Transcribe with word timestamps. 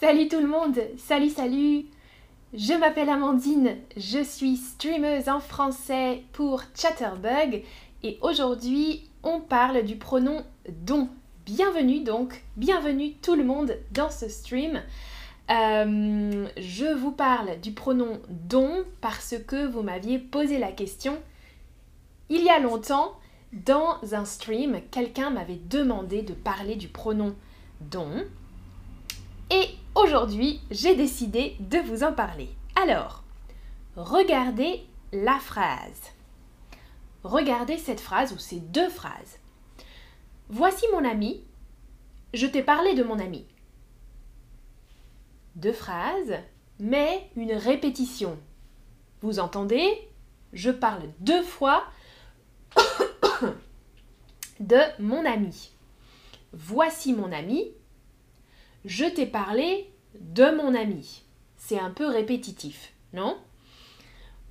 Salut 0.00 0.28
tout 0.28 0.40
le 0.40 0.46
monde, 0.46 0.80
salut 0.96 1.28
salut 1.28 1.84
Je 2.54 2.72
m'appelle 2.72 3.10
Amandine, 3.10 3.76
je 3.98 4.24
suis 4.24 4.56
streameuse 4.56 5.28
en 5.28 5.40
français 5.40 6.22
pour 6.32 6.62
Chatterbug 6.74 7.62
et 8.02 8.18
aujourd'hui 8.22 9.10
on 9.22 9.40
parle 9.40 9.84
du 9.84 9.96
pronom 9.96 10.42
don. 10.70 11.10
Bienvenue 11.44 12.00
donc, 12.00 12.42
bienvenue 12.56 13.12
tout 13.20 13.34
le 13.34 13.44
monde 13.44 13.76
dans 13.92 14.08
ce 14.08 14.30
stream. 14.30 14.80
Euh, 15.50 16.46
je 16.56 16.94
vous 16.94 17.12
parle 17.12 17.60
du 17.60 17.72
pronom 17.72 18.20
don 18.30 18.84
parce 19.02 19.34
que 19.46 19.66
vous 19.66 19.82
m'aviez 19.82 20.18
posé 20.18 20.56
la 20.56 20.72
question 20.72 21.18
il 22.30 22.42
y 22.42 22.48
a 22.48 22.58
longtemps 22.58 23.18
dans 23.52 23.98
un 24.12 24.24
stream, 24.24 24.80
quelqu'un 24.90 25.28
m'avait 25.28 25.60
demandé 25.68 26.22
de 26.22 26.32
parler 26.32 26.76
du 26.76 26.88
pronom 26.88 27.34
don. 27.82 28.24
Et 29.50 29.66
aujourd'hui, 29.94 30.60
j'ai 30.70 30.94
décidé 30.94 31.56
de 31.60 31.78
vous 31.78 32.02
en 32.02 32.12
parler. 32.12 32.48
Alors, 32.80 33.24
regardez 33.96 34.82
la 35.12 35.38
phrase. 35.38 36.12
Regardez 37.22 37.76
cette 37.76 38.00
phrase 38.00 38.32
ou 38.32 38.38
ces 38.38 38.60
deux 38.60 38.88
phrases. 38.88 39.38
Voici 40.48 40.86
mon 40.92 41.04
ami. 41.04 41.44
Je 42.32 42.46
t'ai 42.46 42.62
parlé 42.62 42.94
de 42.94 43.02
mon 43.02 43.18
ami. 43.18 43.46
Deux 45.56 45.72
phrases, 45.72 46.38
mais 46.78 47.28
une 47.36 47.52
répétition. 47.52 48.38
Vous 49.20 49.38
entendez? 49.38 50.08
Je 50.52 50.70
parle 50.70 51.02
deux 51.20 51.42
fois 51.42 51.84
de 54.60 54.78
mon 54.98 55.24
ami. 55.24 55.72
Voici 56.52 57.12
mon 57.12 57.30
ami. 57.32 57.70
Je 58.84 59.04
t'ai 59.04 59.26
parlé 59.26 59.90
de 60.18 60.50
mon 60.56 60.74
ami. 60.74 61.22
C'est 61.56 61.78
un 61.78 61.90
peu 61.90 62.06
répétitif, 62.06 62.92
non? 63.12 63.36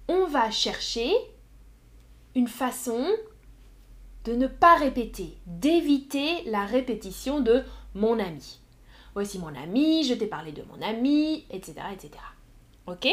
On 0.07 0.25
va 0.25 0.51
chercher 0.51 1.11
une 2.35 2.47
façon 2.47 3.07
de 4.25 4.33
ne 4.33 4.47
pas 4.47 4.75
répéter, 4.75 5.37
d'éviter 5.47 6.43
la 6.45 6.65
répétition 6.65 7.39
de 7.39 7.63
mon 7.95 8.19
ami. 8.19 8.59
Voici 9.13 9.39
mon 9.39 9.55
ami, 9.55 10.03
je 10.03 10.13
t'ai 10.13 10.27
parlé 10.27 10.51
de 10.51 10.63
mon 10.63 10.81
ami, 10.81 11.45
etc. 11.49 11.75
etc. 11.91 12.11
Ok? 12.85 13.07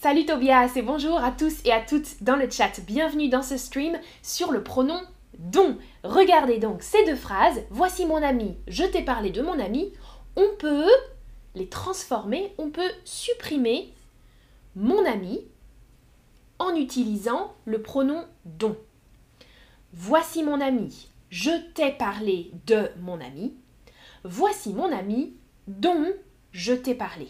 Salut 0.00 0.26
Tobias 0.26 0.72
et 0.76 0.82
bonjour 0.82 1.16
à 1.16 1.32
tous 1.32 1.64
et 1.64 1.72
à 1.72 1.80
toutes 1.80 2.22
dans 2.22 2.36
le 2.36 2.48
chat. 2.50 2.80
Bienvenue 2.86 3.28
dans 3.28 3.42
ce 3.42 3.56
stream 3.56 3.98
sur 4.22 4.52
le 4.52 4.62
pronom 4.62 5.00
don. 5.38 5.78
Regardez 6.04 6.58
donc 6.58 6.82
ces 6.82 7.04
deux 7.04 7.16
phrases. 7.16 7.62
Voici 7.70 8.06
mon 8.06 8.22
ami, 8.22 8.56
je 8.66 8.84
t'ai 8.84 9.02
parlé 9.02 9.30
de 9.30 9.42
mon 9.42 9.58
ami. 9.58 9.92
On 10.36 10.48
peut 10.58 10.90
les 11.54 11.68
transformer, 11.68 12.52
on 12.58 12.70
peut 12.70 12.90
supprimer 13.04 13.92
mon 14.76 15.04
ami 15.04 15.40
en 16.58 16.74
utilisant 16.74 17.54
le 17.64 17.82
pronom 17.82 18.24
don. 18.44 18.76
Voici 19.92 20.42
mon 20.42 20.60
ami, 20.60 21.08
je 21.30 21.50
t'ai 21.72 21.92
parlé 21.92 22.50
de 22.66 22.90
mon 23.00 23.20
ami. 23.20 23.54
Voici 24.24 24.74
mon 24.74 24.92
ami 24.92 25.34
dont 25.66 26.06
je 26.52 26.72
t'ai 26.72 26.94
parlé. 26.94 27.28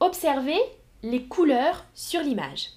Observez 0.00 0.58
les 1.02 1.24
couleurs 1.24 1.84
sur 1.94 2.20
l'image. 2.22 2.70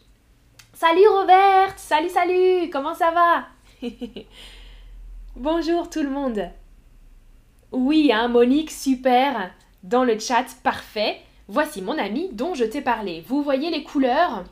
Salut 0.74 1.08
Robert, 1.08 1.78
salut 1.78 2.10
salut, 2.10 2.70
comment 2.70 2.94
ça 2.94 3.12
va? 3.12 3.48
Bonjour 5.36 5.90
tout 5.90 6.02
le 6.02 6.10
monde. 6.10 6.50
Oui, 7.72 8.12
hein, 8.12 8.28
Monique, 8.28 8.72
super. 8.72 9.52
Dans 9.84 10.04
le 10.04 10.18
chat, 10.20 10.46
parfait. 10.64 11.22
Voici 11.48 11.82
mon 11.82 11.98
ami 11.98 12.30
dont 12.32 12.56
je 12.56 12.64
t'ai 12.64 12.82
parlé. 12.82 13.24
Vous 13.28 13.44
voyez 13.44 13.70
les 13.70 13.84
couleurs? 13.84 14.46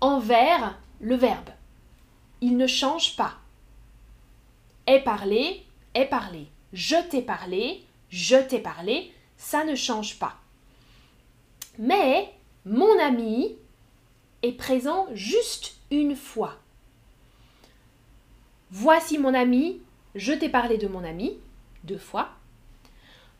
En 0.00 0.20
vert, 0.20 0.78
le 1.00 1.16
verbe. 1.16 1.50
Il 2.40 2.56
ne 2.56 2.66
change 2.66 3.16
pas. 3.16 3.34
Est 4.86 5.00
parlé, 5.00 5.64
est 5.94 6.06
parlé. 6.06 6.46
Je 6.72 6.96
t'ai 7.08 7.22
parlé, 7.22 7.82
je 8.10 8.36
t'ai 8.36 8.58
parlé, 8.58 9.12
ça 9.36 9.64
ne 9.64 9.74
change 9.74 10.18
pas. 10.18 10.34
Mais 11.78 12.32
mon 12.64 12.98
ami 13.00 13.56
est 14.42 14.52
présent 14.52 15.06
juste 15.14 15.76
une 15.90 16.16
fois. 16.16 16.58
Voici 18.76 19.18
mon 19.18 19.34
ami, 19.34 19.80
je 20.16 20.32
t'ai 20.32 20.48
parlé 20.48 20.78
de 20.78 20.88
mon 20.88 21.04
ami, 21.04 21.38
deux 21.84 21.96
fois. 21.96 22.30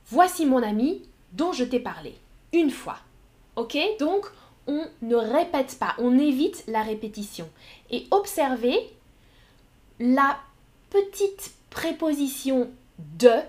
Voici 0.06 0.46
mon 0.46 0.62
ami 0.62 1.02
dont 1.32 1.50
je 1.50 1.64
t'ai 1.64 1.80
parlé, 1.80 2.14
une 2.52 2.70
fois. 2.70 2.98
Ok 3.56 3.76
Donc, 3.98 4.26
on 4.68 4.86
ne 5.02 5.16
répète 5.16 5.76
pas, 5.80 5.96
on 5.98 6.16
évite 6.20 6.62
la 6.68 6.82
répétition. 6.82 7.50
Et 7.90 8.06
observez 8.12 8.78
la 9.98 10.38
petite 10.90 11.54
préposition 11.68 12.70
de 13.18 13.40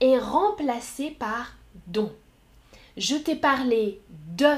est 0.00 0.18
remplacée 0.18 1.12
par 1.12 1.54
dont 1.86 2.10
je 2.96 3.14
t'ai 3.14 3.36
parlé 3.36 4.00
de 4.36 4.52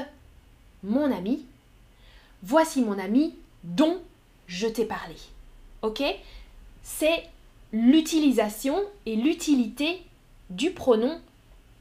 mon 0.81 1.15
ami, 1.15 1.45
voici 2.41 2.81
mon 2.81 2.97
ami 2.97 3.35
dont 3.63 4.01
je 4.47 4.65
t'ai 4.65 4.85
parlé. 4.85 5.17
C'est 6.83 7.23
l'utilisation 7.73 8.79
et 9.05 9.15
l'utilité 9.15 10.01
du 10.49 10.71
pronom 10.71 11.19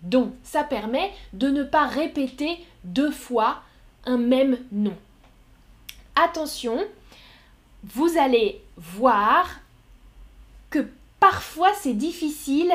dont. 0.02 0.32
Ça 0.42 0.64
permet 0.64 1.12
de 1.32 1.48
ne 1.48 1.62
pas 1.62 1.86
répéter 1.86 2.58
deux 2.84 3.10
fois 3.10 3.62
un 4.04 4.18
même 4.18 4.58
nom. 4.72 4.94
Attention, 6.14 6.84
vous 7.84 8.18
allez 8.18 8.62
voir 8.76 9.48
que 10.70 10.86
parfois 11.20 11.72
c'est 11.74 11.94
difficile 11.94 12.72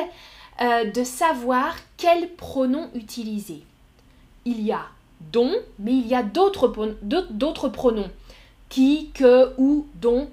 euh, 0.60 0.90
de 0.90 1.04
savoir 1.04 1.76
quel 1.96 2.28
pronom 2.34 2.88
utiliser 2.94 3.62
il 4.44 4.60
y 4.62 4.72
a 4.72 4.86
dont, 5.32 5.54
mais 5.78 5.92
il 5.92 6.06
y 6.06 6.14
a 6.14 6.22
d'autres 6.22 6.68
pronoms. 7.68 8.10
Qui, 8.68 9.10
que, 9.12 9.52
ou, 9.58 9.86
dont. 9.94 10.28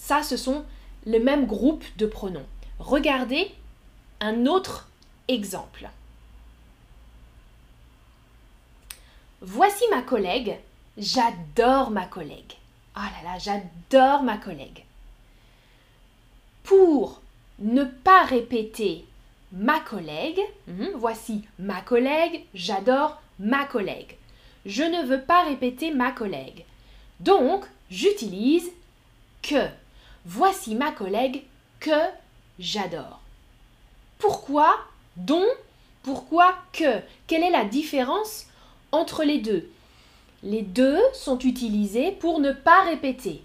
Ça, 0.00 0.22
ce 0.22 0.36
sont 0.36 0.64
les 1.04 1.18
mêmes 1.18 1.46
groupes 1.46 1.84
de 1.98 2.06
pronoms. 2.06 2.46
Regardez 2.78 3.50
un 4.20 4.46
autre 4.46 4.88
exemple. 5.28 5.90
Voici 9.42 9.84
ma 9.90 10.02
collègue. 10.02 10.56
J'adore 10.96 11.90
ma 11.90 12.06
collègue. 12.06 12.54
Oh 12.96 13.00
là 13.00 13.32
là, 13.32 13.38
j'adore 13.38 14.22
ma 14.22 14.38
collègue. 14.38 14.84
Pour 16.64 17.20
ne 17.58 17.84
pas 17.84 18.24
répéter 18.24 19.04
ma 19.52 19.80
collègue, 19.80 20.40
hmm, 20.66 20.88
voici 20.96 21.44
ma 21.58 21.80
collègue, 21.82 22.44
j'adore 22.54 23.20
ma 23.38 23.64
collègue. 23.64 24.16
Je 24.66 24.82
ne 24.82 25.06
veux 25.06 25.20
pas 25.20 25.44
répéter 25.44 25.92
ma 25.92 26.12
collègue. 26.12 26.64
Donc, 27.20 27.64
j'utilise 27.90 28.70
que. 29.42 29.68
Voici 30.30 30.74
ma 30.74 30.92
collègue 30.92 31.44
que 31.80 32.02
j'adore. 32.58 33.18
Pourquoi 34.18 34.78
dont 35.16 35.48
Pourquoi 36.02 36.54
que? 36.74 37.00
Quelle 37.26 37.42
est 37.42 37.50
la 37.50 37.64
différence 37.64 38.44
entre 38.92 39.24
les 39.24 39.38
deux? 39.38 39.70
Les 40.42 40.60
deux 40.60 41.00
sont 41.14 41.38
utilisés 41.38 42.12
pour 42.12 42.40
ne 42.40 42.52
pas 42.52 42.84
répéter. 42.84 43.42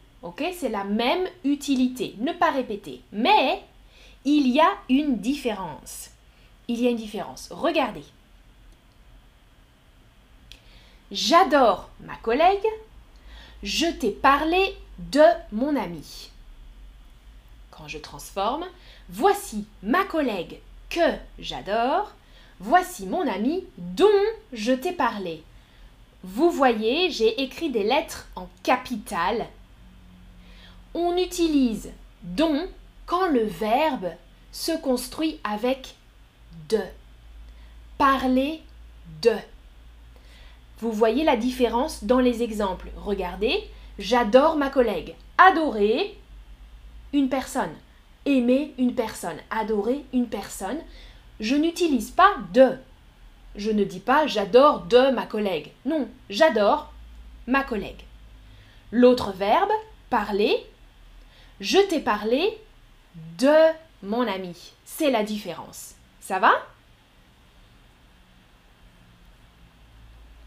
C'est 0.60 0.68
la 0.68 0.84
même 0.84 1.26
utilité. 1.46 2.16
Ne 2.20 2.34
pas 2.34 2.52
répéter. 2.52 3.00
Mais 3.14 3.64
il 4.26 4.50
y 4.50 4.60
a 4.60 4.74
une 4.90 5.20
différence. 5.20 6.10
Il 6.68 6.82
y 6.82 6.88
a 6.88 6.90
une 6.90 6.98
différence. 6.98 7.48
Regardez. 7.50 8.04
J'adore 11.14 11.90
ma 12.02 12.18
collègue. 12.18 12.68
Je 13.64 13.86
t'ai 13.86 14.12
parlé 14.12 14.76
de 15.00 15.24
mon 15.54 15.78
ami. 15.78 16.32
Quand 17.76 17.88
je 17.88 17.98
transforme, 17.98 18.66
voici 19.10 19.66
ma 19.82 20.04
collègue 20.04 20.60
que 20.90 21.18
j'adore. 21.40 22.12
Voici 22.60 23.08
mon 23.08 23.28
ami 23.28 23.66
dont 23.78 24.06
je 24.54 24.74
t'ai 24.74 24.92
parlé. 24.92 25.44
Vous 26.24 26.52
voyez, 26.52 27.10
j'ai 27.10 27.42
écrit 27.42 27.72
des 27.72 27.84
lettres 27.84 28.28
en 28.36 28.48
capital. 28.62 29.48
On 30.94 31.18
utilise 31.18 31.90
dont 32.22 32.68
quand 33.08 33.28
le 33.28 33.44
verbe 33.44 34.12
se 34.52 34.72
construit 34.80 35.40
avec 35.44 35.96
de. 36.70 36.80
Parler 37.98 38.62
de. 39.24 39.36
Vous 40.80 40.92
voyez 40.92 41.24
la 41.24 41.38
différence 41.38 42.04
dans 42.04 42.20
les 42.20 42.44
exemples. 42.44 42.92
Regardez, 42.98 43.68
j'adore 43.98 44.58
ma 44.58 44.70
collègue. 44.70 45.16
Adorer 45.40 46.16
une 47.14 47.30
personne. 47.30 47.74
aimer 48.26 48.74
une 48.78 48.96
personne, 48.96 49.38
adorer 49.50 50.06
une 50.14 50.28
personne, 50.28 50.80
je 51.40 51.56
n'utilise 51.56 52.10
pas 52.12 52.36
de. 52.54 52.78
Je 53.56 53.70
ne 53.70 53.84
dis 53.84 54.00
pas 54.00 54.28
j'adore 54.28 54.86
de 54.86 55.12
ma 55.12 55.26
collègue. 55.26 55.72
Non, 55.86 56.08
j'adore 56.30 56.92
ma 57.48 57.64
collègue. 57.64 58.04
L'autre 58.92 59.34
verbe, 59.34 59.72
parler, 60.10 60.66
je 61.60 61.80
t'ai 61.80 62.00
parlé 62.00 62.58
de 63.38 63.56
mon 64.02 64.28
ami. 64.28 64.72
C'est 64.86 65.12
la 65.12 65.24
différence. 65.24 65.96
Ça 66.22 66.40
va? 66.40 66.54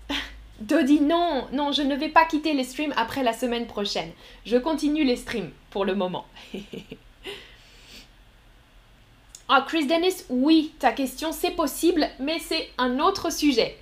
Dodi, 0.61 1.01
non, 1.01 1.47
non, 1.53 1.73
je 1.73 1.83
ne 1.83 1.95
vais 1.95 2.09
pas 2.09 2.25
quitter 2.25 2.55
les 2.55 2.65
streams 2.65 2.95
après 2.97 3.23
la 3.23 3.33
semaine 3.33 3.67
prochaine. 3.67 4.13
Je 4.47 4.57
continue 4.57 5.05
les 5.05 5.17
streams 5.17 5.51
le 5.85 5.95
moment. 5.95 6.27
ah, 9.49 9.65
Chris 9.67 9.87
Dennis, 9.87 10.25
oui, 10.29 10.73
ta 10.79 10.93
question, 10.93 11.33
c'est 11.33 11.51
possible, 11.51 12.09
mais 12.19 12.39
c'est 12.39 12.71
un 12.79 12.99
autre 12.99 13.33
sujet. 13.33 13.79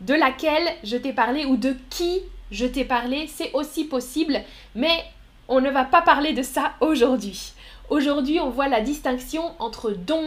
De 0.00 0.14
laquelle 0.14 0.68
je 0.84 0.96
t'ai 0.96 1.12
parlé 1.12 1.44
ou 1.44 1.56
de 1.56 1.76
qui 1.90 2.22
je 2.50 2.66
t'ai 2.66 2.84
parlé, 2.84 3.26
c'est 3.26 3.52
aussi 3.52 3.84
possible, 3.84 4.40
mais 4.74 5.04
on 5.48 5.60
ne 5.60 5.70
va 5.70 5.84
pas 5.84 6.02
parler 6.02 6.32
de 6.32 6.42
ça 6.42 6.74
aujourd'hui. 6.80 7.52
Aujourd'hui, 7.90 8.40
on 8.40 8.50
voit 8.50 8.68
la 8.68 8.80
distinction 8.80 9.54
entre 9.58 9.90
don 9.90 10.24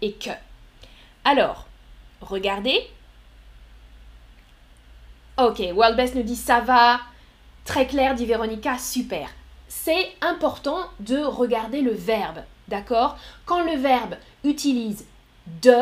et 0.00 0.12
que. 0.12 0.30
Alors, 1.24 1.66
regardez, 2.20 2.88
Ok, 5.40 5.62
World 5.74 5.96
Best 5.96 6.14
nous 6.16 6.22
dit 6.22 6.36
ça 6.36 6.60
va. 6.60 7.00
Très 7.64 7.86
clair, 7.86 8.14
dit 8.14 8.26
Véronica, 8.26 8.76
super. 8.76 9.30
C'est 9.72 10.10
important 10.20 10.80
de 10.98 11.18
regarder 11.18 11.80
le 11.80 11.92
verbe, 11.92 12.40
d'accord? 12.66 13.16
Quand 13.46 13.62
le 13.62 13.78
verbe 13.78 14.16
utilise 14.42 15.06
de, 15.62 15.76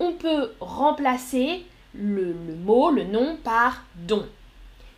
on 0.00 0.12
peut 0.14 0.52
remplacer 0.58 1.64
le, 1.94 2.34
mot, 2.34 2.90
le 2.90 3.04
nom 3.04 3.36
par 3.44 3.84
don. 3.94 4.28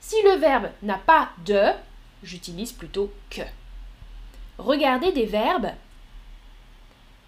Si 0.00 0.16
le 0.24 0.36
verbe 0.36 0.70
n'a 0.82 0.96
pas 0.96 1.28
de, 1.44 1.60
j'utilise 2.22 2.72
plutôt 2.72 3.12
que. 3.28 3.42
Regardez 4.56 5.12
des 5.12 5.26
verbes, 5.26 5.72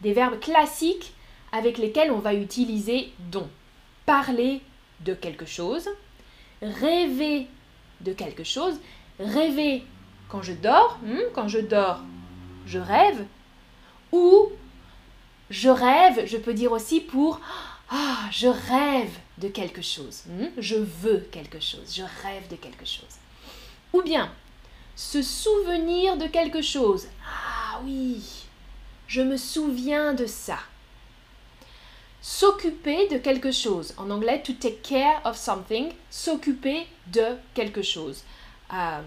des 0.00 0.14
verbes 0.14 0.40
classiques 0.40 1.12
avec 1.52 1.76
lesquels 1.76 2.10
on 2.10 2.18
va 2.18 2.32
utiliser 2.32 3.12
don. 3.30 3.46
Parler 4.06 4.62
de 5.00 5.12
quelque 5.12 5.44
chose, 5.44 5.90
rêver 6.62 7.46
de 8.00 8.14
quelque 8.14 8.42
chose, 8.42 8.80
rêver 9.18 9.84
quand 10.30 10.42
je 10.42 10.52
dors, 10.52 10.98
hmm, 11.04 11.32
quand 11.34 11.48
je 11.48 11.58
dors, 11.58 12.00
je 12.66 12.78
rêve, 12.78 13.26
ou 14.12 14.50
je 15.50 15.68
rêve, 15.68 16.26
je 16.26 16.36
peux 16.36 16.54
dire 16.54 16.72
aussi 16.72 17.00
pour 17.00 17.40
ah, 17.90 18.28
je 18.30 18.46
rêve 18.46 19.12
de 19.38 19.48
quelque 19.48 19.82
chose, 19.82 20.24
hmm, 20.28 20.46
je 20.58 20.76
veux 20.76 21.28
quelque 21.32 21.60
chose, 21.60 21.94
je 21.94 22.02
rêve 22.22 22.48
de 22.48 22.56
quelque 22.56 22.86
chose. 22.86 23.18
Ou 23.92 24.02
bien 24.02 24.30
se 24.94 25.22
souvenir 25.22 26.16
de 26.16 26.26
quelque 26.26 26.62
chose. 26.62 27.06
Ah 27.24 27.80
oui, 27.84 28.22
je 29.08 29.22
me 29.22 29.36
souviens 29.36 30.12
de 30.14 30.26
ça 30.26 30.58
s'occuper 32.20 33.08
de 33.08 33.18
quelque 33.18 33.50
chose. 33.50 33.94
En 33.96 34.10
anglais, 34.10 34.42
to 34.42 34.52
take 34.52 34.82
care 34.82 35.20
of 35.24 35.36
something, 35.36 35.92
s'occuper 36.10 36.86
de 37.06 37.36
quelque 37.54 37.82
chose. 37.82 38.22
Euh, 38.72 39.00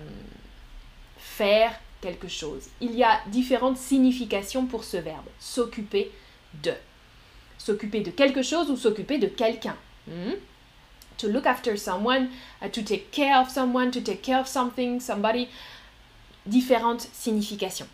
faire 1.37 1.73
quelque 2.01 2.27
chose. 2.27 2.63
Il 2.81 2.95
y 2.95 3.03
a 3.03 3.21
différentes 3.27 3.77
significations 3.77 4.65
pour 4.65 4.83
ce 4.83 4.97
verbe. 4.97 5.25
S'occuper 5.39 6.11
de. 6.61 6.73
S'occuper 7.57 8.01
de 8.01 8.11
quelque 8.11 8.43
chose 8.43 8.69
ou 8.69 8.77
s'occuper 8.77 9.17
de 9.17 9.27
quelqu'un. 9.27 9.75
Hmm? 10.07 10.33
To 11.17 11.27
look 11.27 11.45
after 11.45 11.77
someone, 11.77 12.27
uh, 12.61 12.69
to 12.69 12.81
take 12.81 13.11
care 13.11 13.39
of 13.39 13.49
someone, 13.49 13.91
to 13.91 14.01
take 14.01 14.21
care 14.21 14.39
of 14.39 14.47
something, 14.47 14.99
somebody. 14.99 15.47
Différentes 16.45 17.07
significations. 17.13 17.87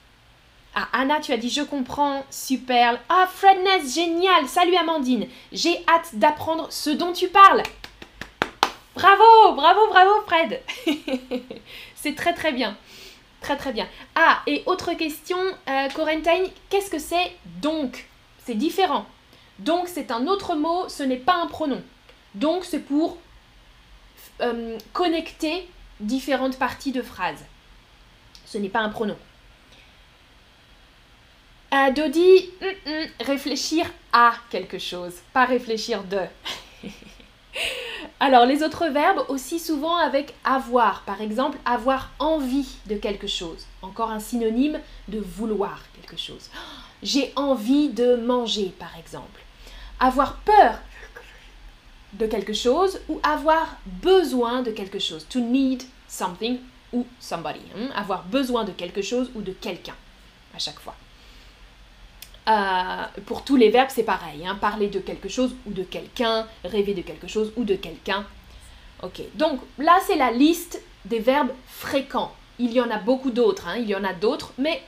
Ah, 0.73 0.87
Anna, 0.93 1.19
tu 1.19 1.31
as 1.31 1.37
dit 1.37 1.49
je 1.49 1.61
comprends, 1.61 2.23
super. 2.29 2.99
Ah, 3.09 3.27
Fredness, 3.31 3.93
génial. 3.93 4.47
Salut 4.47 4.75
Amandine. 4.75 5.27
J'ai 5.51 5.83
hâte 5.87 6.09
d'apprendre 6.13 6.67
ce 6.71 6.89
dont 6.89 7.13
tu 7.13 7.27
parles. 7.27 7.63
Bravo, 8.95 9.53
bravo, 9.55 9.87
bravo 9.87 10.11
Fred. 10.27 10.61
c'est 11.95 12.15
très 12.15 12.33
très 12.33 12.51
bien. 12.51 12.75
Très 13.41 13.57
très 13.57 13.71
bien. 13.71 13.87
Ah, 14.15 14.41
et 14.47 14.63
autre 14.65 14.93
question, 14.93 15.37
euh, 15.37 15.87
qu'est-ce 16.69 16.89
que 16.89 16.99
c'est 16.99 17.31
donc? 17.61 18.07
C'est 18.45 18.55
différent. 18.55 19.05
Donc 19.59 19.87
c'est 19.87 20.11
un 20.11 20.27
autre 20.27 20.55
mot, 20.55 20.87
ce 20.89 21.03
n'est 21.03 21.17
pas 21.17 21.35
un 21.35 21.47
pronom. 21.47 21.81
Donc 22.35 22.65
c'est 22.65 22.79
pour 22.79 23.17
euh, 24.41 24.77
connecter 24.93 25.67
différentes 25.99 26.57
parties 26.57 26.91
de 26.91 27.01
phrases. 27.01 27.45
Ce 28.45 28.57
n'est 28.57 28.69
pas 28.69 28.79
un 28.79 28.89
pronom. 28.89 29.17
Euh, 31.73 31.91
Dodi, 31.91 32.49
mm, 32.61 32.89
mm, 32.89 33.07
réfléchir 33.25 33.85
à 34.11 34.33
quelque 34.49 34.79
chose, 34.79 35.13
pas 35.33 35.45
réfléchir 35.45 36.03
de. 36.03 36.21
Alors 38.21 38.45
les 38.45 38.63
autres 38.63 38.87
verbes 38.87 39.23
aussi 39.29 39.59
souvent 39.59 39.95
avec 39.95 40.35
avoir, 40.43 41.03
par 41.03 41.21
exemple 41.21 41.57
avoir 41.63 42.11
envie 42.19 42.67
de 42.87 42.95
quelque 42.95 43.27
chose, 43.27 43.65
encore 43.81 44.11
un 44.11 44.19
synonyme 44.19 44.79
de 45.07 45.19
vouloir 45.19 45.81
quelque 45.95 46.17
chose. 46.19 46.49
J'ai 47.01 47.31
envie 47.37 47.87
de 47.87 48.17
manger 48.17 48.73
par 48.77 48.97
exemple. 48.97 49.41
Avoir 50.01 50.35
peur 50.37 50.79
de 52.13 52.25
quelque 52.25 52.53
chose 52.53 52.99
ou 53.07 53.19
avoir 53.23 53.77
besoin 53.85 54.63
de 54.63 54.71
quelque 54.71 54.99
chose. 54.99 55.25
To 55.29 55.39
need 55.39 55.83
something 56.09 56.59
ou 56.91 57.05
somebody. 57.21 57.61
Hein. 57.77 57.89
Avoir 57.95 58.23
besoin 58.23 58.65
de 58.65 58.71
quelque 58.71 59.01
chose 59.01 59.31
ou 59.33 59.41
de 59.41 59.53
quelqu'un 59.53 59.95
à 60.53 60.59
chaque 60.59 60.79
fois. 60.79 60.95
Euh, 62.49 63.03
pour 63.25 63.43
tous 63.43 63.55
les 63.55 63.69
verbes, 63.69 63.89
c'est 63.91 64.03
pareil. 64.03 64.45
Hein. 64.45 64.55
parler 64.55 64.87
de 64.87 64.99
quelque 64.99 65.29
chose 65.29 65.55
ou 65.65 65.71
de 65.71 65.83
quelqu'un, 65.83 66.47
rêver 66.63 66.93
de 66.93 67.01
quelque 67.01 67.27
chose 67.27 67.53
ou 67.55 67.63
de 67.63 67.75
quelqu'un. 67.75 68.25
Ok, 69.03 69.21
donc 69.35 69.61
là, 69.77 69.99
c'est 70.07 70.15
la 70.15 70.31
liste 70.31 70.81
des 71.05 71.19
verbes 71.19 71.53
fréquents. 71.67 72.33
Il 72.57 72.73
y 72.73 72.81
en 72.81 72.89
a 72.89 72.97
beaucoup 72.97 73.31
d'autres, 73.31 73.67
hein. 73.67 73.77
il 73.77 73.87
y 73.87 73.95
en 73.95 74.03
a 74.03 74.13
d'autres, 74.13 74.51
mais 74.57 74.81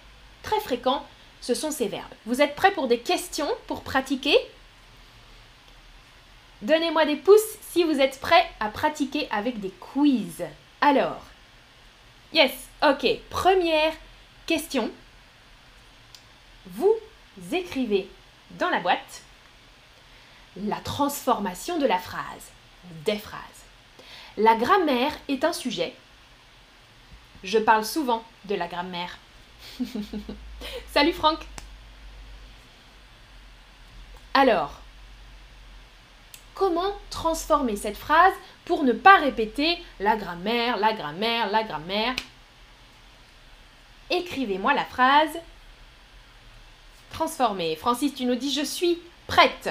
très 0.43 0.59
fréquents, 0.59 1.05
ce 1.39 1.53
sont 1.53 1.71
ces 1.71 1.87
verbes. 1.87 2.13
Vous 2.25 2.41
êtes 2.41 2.55
prêts 2.55 2.71
pour 2.71 2.87
des 2.87 2.99
questions, 2.99 3.47
pour 3.67 3.81
pratiquer? 3.81 4.35
Donnez-moi 6.61 7.05
des 7.05 7.15
pouces 7.15 7.57
si 7.61 7.83
vous 7.83 7.99
êtes 7.99 8.19
prêts 8.19 8.49
à 8.59 8.69
pratiquer 8.69 9.27
avec 9.31 9.59
des 9.59 9.71
quiz. 9.79 10.43
Alors, 10.81 11.21
yes, 12.33 12.51
ok, 12.83 13.05
première 13.29 13.93
question. 14.45 14.91
Vous 16.65 16.93
écrivez 17.51 18.09
dans 18.51 18.69
la 18.69 18.79
boîte 18.79 19.23
la 20.57 20.77
transformation 20.77 21.77
de 21.77 21.85
la 21.85 21.97
phrase, 21.97 22.51
des 23.05 23.17
phrases. 23.17 23.41
La 24.37 24.55
grammaire 24.55 25.13
est 25.27 25.43
un 25.43 25.53
sujet. 25.53 25.93
Je 27.43 27.57
parle 27.57 27.85
souvent 27.85 28.23
de 28.45 28.55
la 28.55 28.67
grammaire. 28.67 29.17
Salut 30.91 31.13
Franck. 31.13 31.39
Alors, 34.33 34.79
comment 36.53 36.97
transformer 37.09 37.75
cette 37.75 37.97
phrase 37.97 38.33
pour 38.65 38.83
ne 38.83 38.93
pas 38.93 39.17
répéter 39.17 39.77
la 39.99 40.15
grammaire, 40.15 40.77
la 40.77 40.93
grammaire, 40.93 41.49
la 41.49 41.63
grammaire? 41.63 42.15
Écrivez-moi 44.09 44.73
la 44.73 44.85
phrase 44.85 45.37
transformer. 47.11 47.75
Francis, 47.75 48.13
tu 48.13 48.25
nous 48.25 48.35
dis 48.35 48.51
je 48.51 48.65
suis 48.65 48.99
prête. 49.27 49.69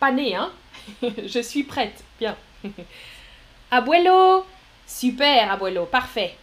Pas 0.00 0.12
née, 0.12 0.34
hein 0.34 0.50
Je 1.02 1.40
suis 1.40 1.64
prête. 1.64 2.04
Bien. 2.18 2.36
Abuelo 3.70 4.44
Super, 4.86 5.52
Abuelo, 5.52 5.84
parfait. 5.84 6.34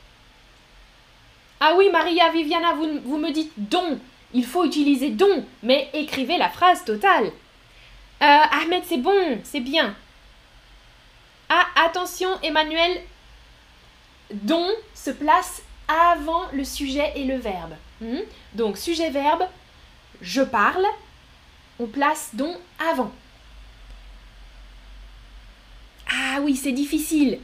Ah 1.60 1.74
oui, 1.76 1.90
Maria 1.92 2.30
Viviana, 2.30 2.74
vous, 2.74 3.00
vous 3.04 3.18
me 3.18 3.32
dites 3.32 3.54
don. 3.58 4.00
Il 4.34 4.46
faut 4.46 4.66
utiliser 4.66 5.10
don, 5.10 5.46
mais 5.64 5.90
écrivez 5.94 6.38
la 6.38 6.50
phrase 6.50 6.84
totale. 6.86 7.32
Euh, 8.22 8.62
Ahmed, 8.62 8.84
c'est 8.86 8.98
bon, 8.98 9.40
c'est 9.44 9.62
bien. 9.62 9.96
Ah, 11.50 11.66
attention, 11.86 12.30
Emmanuel, 12.44 13.02
don 14.32 14.68
se 14.94 15.12
place 15.12 15.64
avant 15.88 16.44
le 16.54 16.64
sujet 16.64 17.14
et 17.16 17.26
le 17.26 17.38
verbe. 17.38 17.76
Hmm? 18.02 18.22
Donc, 18.54 18.78
sujet-verbe, 18.78 19.48
je 20.22 20.42
parle, 20.42 20.86
on 21.80 21.88
place 21.88 22.32
donc 22.34 22.58
avant. 22.80 23.12
Ah 26.10 26.40
oui, 26.42 26.56
c'est 26.56 26.72
difficile. 26.72 27.40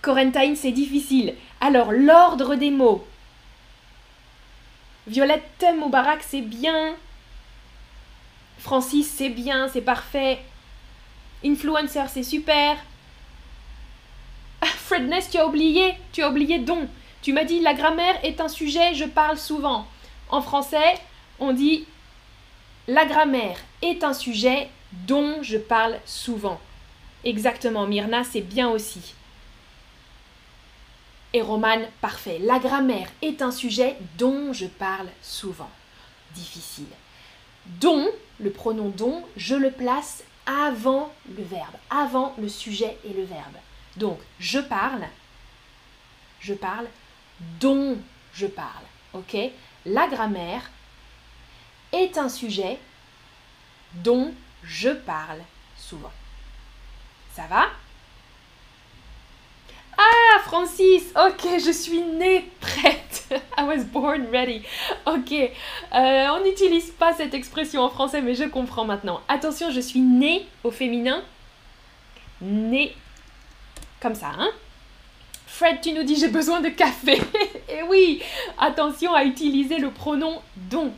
Corentine, 0.00 0.56
c'est 0.56 0.72
difficile. 0.72 1.34
Alors, 1.60 1.92
l'ordre 1.92 2.56
des 2.56 2.70
mots. 2.70 3.06
Violette 5.06 5.64
Moubarak, 5.78 6.22
c'est 6.22 6.42
bien. 6.42 6.96
Francis, 8.58 9.08
c'est 9.08 9.28
bien, 9.28 9.68
c'est 9.68 9.80
parfait. 9.80 10.40
Influencer, 11.44 12.04
c'est 12.08 12.22
super. 12.22 12.76
Ah, 14.60 14.66
Fredness, 14.66 15.30
tu 15.30 15.38
as 15.38 15.46
oublié, 15.46 15.94
tu 16.12 16.22
as 16.22 16.28
oublié 16.28 16.58
don. 16.58 16.88
Tu 17.22 17.32
m'as 17.32 17.44
dit 17.44 17.60
la 17.60 17.74
grammaire 17.74 18.18
est 18.24 18.40
un 18.40 18.48
sujet, 18.48 18.94
je 18.94 19.04
parle 19.04 19.38
souvent. 19.38 19.86
En 20.28 20.42
français, 20.42 20.94
on 21.42 21.52
dit 21.52 21.86
la 22.86 23.04
grammaire 23.04 23.58
est 23.82 24.04
un 24.04 24.14
sujet 24.14 24.68
dont 24.92 25.42
je 25.42 25.58
parle 25.58 25.98
souvent. 26.04 26.60
Exactement, 27.24 27.86
Myrna, 27.86 28.22
c'est 28.24 28.40
bien 28.40 28.68
aussi. 28.68 29.14
Et 31.32 31.42
Roman, 31.42 31.80
parfait. 32.00 32.38
La 32.40 32.58
grammaire 32.58 33.08
est 33.22 33.42
un 33.42 33.50
sujet 33.50 33.96
dont 34.18 34.52
je 34.52 34.66
parle 34.66 35.08
souvent. 35.20 35.70
Difficile. 36.34 36.92
Dont, 37.80 38.08
le 38.38 38.50
pronom 38.50 38.88
dont, 38.88 39.24
je 39.36 39.54
le 39.54 39.70
place 39.70 40.24
avant 40.46 41.12
le 41.36 41.42
verbe, 41.42 41.76
avant 41.90 42.34
le 42.38 42.48
sujet 42.48 42.98
et 43.04 43.12
le 43.12 43.24
verbe. 43.24 43.56
Donc, 43.96 44.18
je 44.38 44.58
parle, 44.58 45.06
je 46.40 46.54
parle, 46.54 46.86
dont 47.60 47.96
je 48.32 48.46
parle. 48.46 48.84
Ok? 49.14 49.36
La 49.86 50.06
grammaire 50.08 50.70
est 51.92 52.18
un 52.18 52.28
sujet 52.28 52.78
dont 53.94 54.32
je 54.62 54.90
parle 54.90 55.40
souvent. 55.76 56.12
Ça 57.34 57.42
va? 57.48 57.66
Ah, 59.98 60.40
Francis, 60.44 61.12
ok, 61.14 61.60
je 61.64 61.70
suis 61.70 62.00
née 62.00 62.50
prête. 62.60 63.28
I 63.58 63.64
was 63.64 63.84
born 63.84 64.26
ready. 64.30 64.62
Ok, 65.06 65.32
euh, 65.32 65.50
on 65.92 66.44
n'utilise 66.44 66.90
pas 66.90 67.12
cette 67.12 67.34
expression 67.34 67.82
en 67.82 67.90
français, 67.90 68.22
mais 68.22 68.34
je 68.34 68.44
comprends 68.44 68.84
maintenant. 68.84 69.20
Attention, 69.28 69.70
je 69.70 69.80
suis 69.80 70.00
née 70.00 70.46
au 70.64 70.70
féminin. 70.70 71.22
Née 72.40 72.96
comme 74.02 74.14
ça, 74.16 74.32
hein? 74.36 74.50
Fred, 75.46 75.80
tu 75.80 75.92
nous 75.92 76.02
dis 76.02 76.16
j'ai 76.16 76.28
besoin 76.28 76.60
de 76.60 76.70
café. 76.70 77.18
Et 77.18 77.20
eh 77.78 77.82
oui, 77.88 78.20
attention 78.58 79.14
à 79.14 79.24
utiliser 79.24 79.78
le 79.78 79.90
pronom 79.90 80.42
dont. 80.56 80.92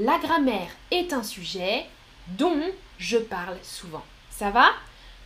La 0.00 0.16
grammaire 0.18 0.70
est 0.90 1.12
un 1.12 1.22
sujet 1.22 1.84
dont 2.28 2.58
je 2.98 3.18
parle 3.18 3.58
souvent. 3.62 4.02
Ça 4.30 4.48
va? 4.48 4.70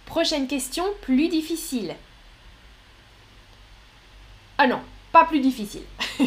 Prochaine 0.05 0.49
question, 0.49 0.85
plus 1.01 1.29
difficile. 1.29 1.95
Ah 4.59 4.67
non, 4.67 4.81
pas 5.13 5.27
plus 5.27 5.39
difficile. 5.39 5.85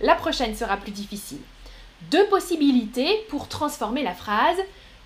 la 0.00 0.14
prochaine 0.14 0.54
sera 0.54 0.76
plus 0.76 0.92
difficile. 0.92 1.40
Deux 2.12 2.28
possibilités 2.28 3.26
pour 3.28 3.48
transformer 3.48 4.04
la 4.04 4.14
phrase 4.14 4.58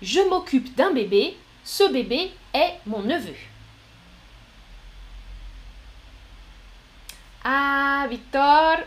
Je 0.03 0.19
m'occupe 0.29 0.75
d'un 0.75 0.91
bébé, 0.91 1.35
ce 1.63 1.91
bébé 1.91 2.31
est 2.53 2.75
mon 2.85 3.01
neveu. 3.01 3.35
Ah, 7.43 8.05
Victor, 8.11 8.77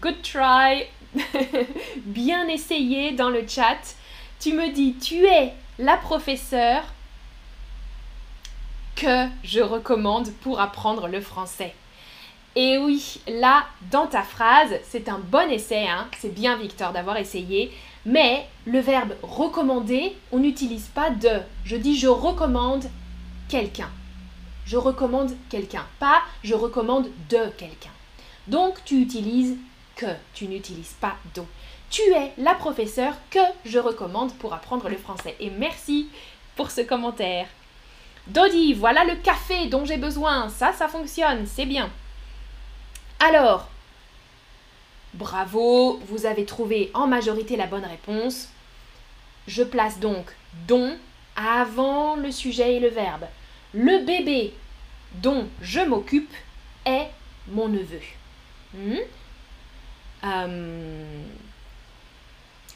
good 0.00 0.22
try. 0.22 0.88
Bien 2.04 2.48
essayé 2.48 3.12
dans 3.12 3.30
le 3.30 3.46
chat. 3.46 3.78
Tu 4.40 4.52
me 4.52 4.70
dis, 4.70 4.94
tu 4.94 5.24
es 5.26 5.52
la 5.78 5.96
professeure 5.96 6.84
que 8.96 9.26
je 9.44 9.60
recommande 9.60 10.32
pour 10.40 10.60
apprendre 10.60 11.08
le 11.08 11.20
français. 11.20 11.74
Et 12.56 12.78
oui, 12.78 13.20
là, 13.28 13.66
dans 13.92 14.06
ta 14.06 14.22
phrase, 14.22 14.74
c'est 14.82 15.08
un 15.08 15.18
bon 15.18 15.48
essai, 15.50 15.86
hein. 15.86 16.08
c'est 16.18 16.34
bien 16.34 16.56
Victor 16.56 16.92
d'avoir 16.92 17.16
essayé, 17.16 17.70
mais 18.04 18.46
le 18.66 18.80
verbe 18.80 19.14
recommander, 19.22 20.16
on 20.32 20.38
n'utilise 20.38 20.86
pas 20.88 21.10
de. 21.10 21.40
Je 21.64 21.76
dis 21.76 21.96
je 21.96 22.08
recommande 22.08 22.86
quelqu'un. 23.48 23.90
Je 24.66 24.76
recommande 24.76 25.30
quelqu'un, 25.48 25.86
pas 26.00 26.20
je 26.42 26.54
recommande 26.54 27.08
de 27.28 27.48
quelqu'un. 27.56 27.90
Donc 28.48 28.78
tu 28.84 29.00
utilises 29.00 29.56
que, 29.98 30.06
tu 30.32 30.46
n'utilises 30.46 30.94
pas 31.00 31.16
dont. 31.34 31.46
Tu 31.90 32.00
es 32.12 32.32
la 32.38 32.54
professeure 32.54 33.14
que 33.30 33.40
je 33.64 33.78
recommande 33.78 34.32
pour 34.34 34.54
apprendre 34.54 34.88
le 34.88 34.96
français. 34.96 35.36
Et 35.40 35.50
merci 35.50 36.08
pour 36.56 36.70
ce 36.70 36.80
commentaire. 36.82 37.46
Dodi, 38.28 38.74
voilà 38.74 39.04
le 39.04 39.16
café 39.16 39.66
dont 39.66 39.84
j'ai 39.84 39.96
besoin. 39.96 40.48
Ça, 40.50 40.72
ça 40.72 40.88
fonctionne, 40.88 41.46
c'est 41.46 41.66
bien. 41.66 41.90
Alors, 43.20 43.68
bravo, 45.14 45.98
vous 46.08 46.26
avez 46.26 46.44
trouvé 46.44 46.90
en 46.94 47.06
majorité 47.06 47.56
la 47.56 47.66
bonne 47.66 47.84
réponse. 47.84 48.48
Je 49.46 49.62
place 49.62 49.98
donc 49.98 50.34
dont 50.66 50.96
avant 51.36 52.16
le 52.16 52.30
sujet 52.30 52.74
et 52.74 52.80
le 52.80 52.88
verbe. 52.88 53.26
Le 53.72 54.04
bébé 54.04 54.54
dont 55.14 55.48
je 55.60 55.80
m'occupe 55.80 56.32
est 56.84 57.08
mon 57.48 57.68
neveu. 57.68 58.00
Hmm? 58.74 58.98
Um, 60.22 61.24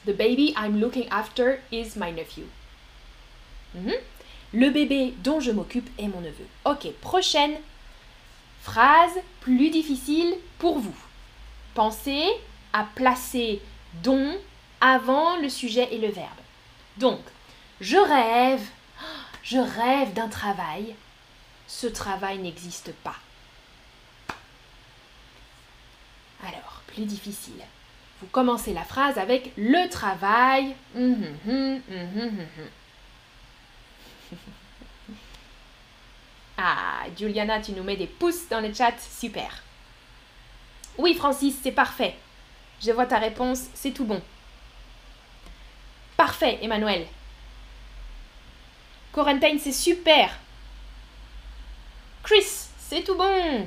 the 0.04 0.12
baby 0.12 0.54
I'm 0.56 0.80
looking 0.80 1.08
after 1.08 1.60
is 1.70 1.96
my 1.96 2.10
nephew. 2.10 2.46
Hmm? 3.74 3.90
Le 4.52 4.70
bébé 4.70 5.14
dont 5.22 5.40
je 5.40 5.50
m'occupe 5.50 5.88
est 5.98 6.08
mon 6.08 6.20
neveu. 6.20 6.46
Ok, 6.64 6.92
prochaine 7.00 7.56
Phrase 8.62 9.18
plus 9.40 9.70
difficile 9.70 10.36
pour 10.58 10.78
vous. 10.78 10.94
Pensez 11.74 12.24
à 12.72 12.84
placer 12.94 13.60
dont 14.04 14.38
avant 14.80 15.36
le 15.36 15.48
sujet 15.48 15.88
et 15.92 15.98
le 15.98 16.08
verbe. 16.08 16.28
Donc, 16.96 17.20
je 17.80 17.96
rêve, 17.96 18.64
je 19.42 19.58
rêve 19.58 20.12
d'un 20.12 20.28
travail. 20.28 20.94
Ce 21.66 21.88
travail 21.88 22.38
n'existe 22.38 22.92
pas. 23.02 23.16
Alors, 26.46 26.81
plus 26.92 27.04
difficile. 27.04 27.62
Vous 28.20 28.26
commencez 28.28 28.72
la 28.72 28.84
phrase 28.84 29.18
avec 29.18 29.52
le 29.56 29.88
travail. 29.88 30.76
Hum, 30.96 31.24
hum, 31.48 31.80
hum, 31.90 32.38
Ah, 36.56 37.04
Juliana, 37.18 37.60
tu 37.60 37.72
nous 37.72 37.82
mets 37.82 37.96
des 37.96 38.06
pouces 38.06 38.48
dans 38.48 38.60
le 38.60 38.72
chat, 38.72 38.94
super. 39.00 39.62
Oui, 40.98 41.14
Francis, 41.14 41.56
c'est 41.62 41.72
parfait. 41.72 42.14
Je 42.80 42.92
vois 42.92 43.06
ta 43.06 43.18
réponse, 43.18 43.64
c'est 43.74 43.90
tout 43.92 44.04
bon. 44.04 44.22
Parfait, 46.16 46.58
Emmanuel. 46.62 47.06
Quarantine, 49.12 49.58
c'est 49.58 49.72
super. 49.72 50.30
Chris, 52.22 52.46
c'est 52.78 53.02
tout 53.02 53.16
bon. 53.16 53.66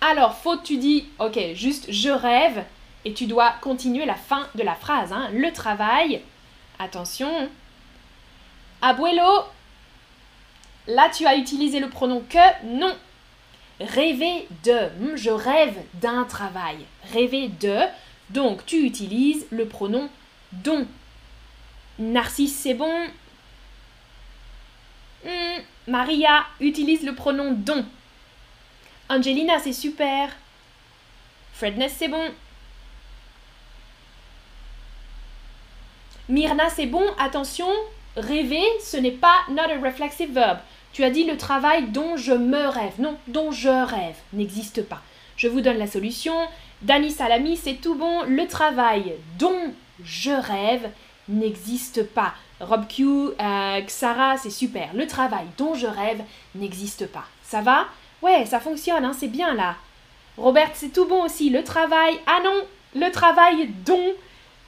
Alors, 0.00 0.34
faute, 0.34 0.62
tu 0.62 0.76
dis, 0.76 1.06
ok, 1.18 1.38
juste 1.54 1.90
je 1.90 2.10
rêve, 2.10 2.64
et 3.04 3.12
tu 3.12 3.26
dois 3.26 3.54
continuer 3.60 4.04
la 4.04 4.14
fin 4.14 4.46
de 4.54 4.62
la 4.62 4.74
phrase. 4.74 5.12
Hein. 5.12 5.30
Le 5.32 5.52
travail, 5.52 6.22
attention. 6.78 7.48
Abuelo, 8.82 9.44
Là, 10.88 11.10
tu 11.10 11.26
as 11.26 11.36
utilisé 11.36 11.80
le 11.80 11.88
pronom 11.88 12.22
que, 12.28 12.66
non. 12.66 12.94
Rêver 13.80 14.48
de, 14.64 14.88
hmm, 15.00 15.16
je 15.16 15.30
rêve 15.30 15.76
d'un 15.94 16.24
travail. 16.24 16.78
Rêver 17.12 17.48
de, 17.48 17.80
donc 18.30 18.64
tu 18.66 18.84
utilises 18.86 19.46
le 19.50 19.66
pronom 19.66 20.08
dont. 20.52 20.86
Narcisse, 21.98 22.56
c'est 22.56 22.74
bon. 22.74 23.06
Hmm, 25.24 25.60
Maria 25.88 26.46
utilise 26.60 27.02
le 27.02 27.14
pronom 27.14 27.52
dont. 27.52 27.84
Angelina, 29.08 29.58
c'est 29.58 29.72
super. 29.72 30.30
Fredness, 31.52 31.94
c'est 31.98 32.08
bon. 32.08 32.30
Myrna, 36.28 36.68
c'est 36.70 36.86
bon. 36.86 37.04
Attention, 37.18 37.68
rêver, 38.16 38.64
ce 38.82 38.96
n'est 38.96 39.12
pas 39.12 39.36
not 39.48 39.62
a 39.62 39.80
reflexive 39.80 40.32
verb. 40.32 40.58
Tu 40.92 41.04
as 41.04 41.10
dit 41.10 41.24
le 41.24 41.36
travail 41.36 41.88
dont 41.88 42.16
je 42.16 42.32
me 42.32 42.66
rêve. 42.68 42.94
Non, 42.98 43.16
dont 43.28 43.52
je 43.52 43.68
rêve 43.68 44.16
n'existe 44.32 44.82
pas. 44.82 45.02
Je 45.36 45.46
vous 45.46 45.60
donne 45.60 45.78
la 45.78 45.86
solution. 45.86 46.34
Dani 46.82 47.10
Salami, 47.10 47.56
c'est 47.56 47.74
tout 47.74 47.94
bon. 47.94 48.22
Le 48.26 48.46
travail 48.48 49.14
dont 49.38 49.74
je 50.02 50.30
rêve 50.30 50.90
n'existe 51.28 52.02
pas. 52.02 52.34
Rob 52.60 52.86
Q, 52.88 53.04
euh, 53.04 53.80
Xara, 53.82 54.36
c'est 54.38 54.50
super. 54.50 54.88
Le 54.94 55.06
travail 55.06 55.44
dont 55.58 55.74
je 55.74 55.86
rêve 55.86 56.22
n'existe 56.54 57.06
pas. 57.06 57.26
Ça 57.42 57.60
va? 57.60 57.86
Ouais, 58.22 58.46
ça 58.46 58.60
fonctionne, 58.60 59.04
hein, 59.04 59.12
c'est 59.18 59.28
bien 59.28 59.54
là. 59.54 59.76
Robert, 60.36 60.70
c'est 60.74 60.92
tout 60.92 61.06
bon 61.06 61.24
aussi. 61.24 61.50
Le 61.50 61.64
travail. 61.64 62.18
Ah 62.26 62.40
non, 62.44 62.62
le 62.94 63.10
travail 63.10 63.68
dont 63.84 64.12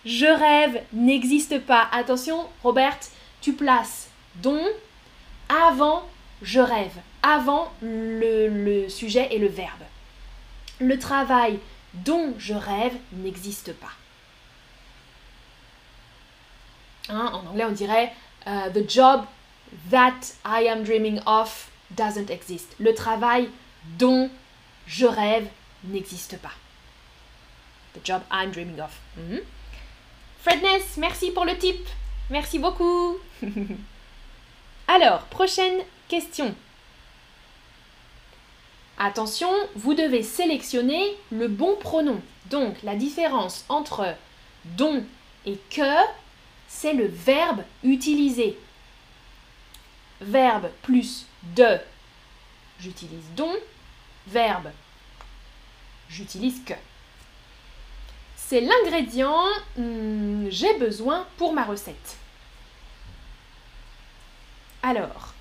je 0.05 0.27
rêve 0.27 0.83
n'existe 0.93 1.61
pas. 1.61 1.89
Attention, 1.93 2.47
Robert, 2.63 2.99
tu 3.41 3.53
places 3.53 4.09
dont 4.37 4.67
avant 5.49 6.05
je 6.43 6.61
rêve 6.61 6.93
avant 7.23 7.73
le, 7.83 8.89
sujet 8.89 9.29
et 9.33 9.39
le 9.39 9.49
verbe. 9.49 9.83
Le 10.81 10.99
travail 10.99 11.59
dont 11.95 12.35
je 12.39 12.55
rêve 12.55 12.97
n'existe 13.13 13.73
pas. 13.73 13.93
Hein, 17.09 17.31
en 17.33 17.47
anglais, 17.49 17.65
on 17.65 17.73
dirait 17.73 18.13
uh, 18.47 18.71
The 18.73 18.89
job 18.89 19.25
that 19.91 20.35
I 20.45 20.69
am 20.69 20.85
dreaming 20.85 21.21
of 21.27 21.71
doesn't 21.91 22.31
exist. 22.31 22.75
Le 22.79 22.95
travail 22.95 23.49
dont 23.99 24.31
je 24.87 25.07
rêve 25.07 25.49
n'existe 25.85 26.39
pas. 26.39 26.53
The 27.95 28.05
job 28.05 28.23
I'm 28.31 28.51
dreaming 28.51 28.81
of. 28.81 28.91
Mhm. 29.17 29.41
Fredness, 30.43 30.97
merci 30.97 31.31
pour 31.31 31.45
le 31.45 31.57
tip. 31.57 31.87
Merci 32.31 32.59
beaucoup. 32.59 33.17
Alors, 34.89 35.23
prochaine 35.25 35.81
question. 36.09 36.55
Attention, 38.99 39.51
vous 39.77 39.95
devez 39.95 40.23
sélectionner 40.23 41.17
le 41.31 41.49
bon 41.49 41.77
pronom. 41.77 42.21
Donc, 42.51 42.83
la 42.83 42.97
différence 42.97 43.65
entre 43.69 44.15
dont 44.65 45.05
et 45.47 45.59
que, 45.71 45.95
c'est 46.67 46.95
le 46.95 47.07
verbe 47.07 47.63
utilisé. 47.85 48.59
Verbe 50.21 50.69
plus 50.83 51.28
de, 51.55 51.79
j'utilise 52.81 53.25
dont. 53.37 53.57
Verbe, 54.27 54.71
j'utilise 56.11 56.63
que. 56.65 56.75
C'est 58.37 58.61
l'ingrédient 58.61 59.47
hmm, 59.77 60.49
j'ai 60.51 60.79
besoin 60.79 61.27
pour 61.39 61.55
ma 61.55 61.65
recette. 61.65 62.19
Alors, 64.83 65.35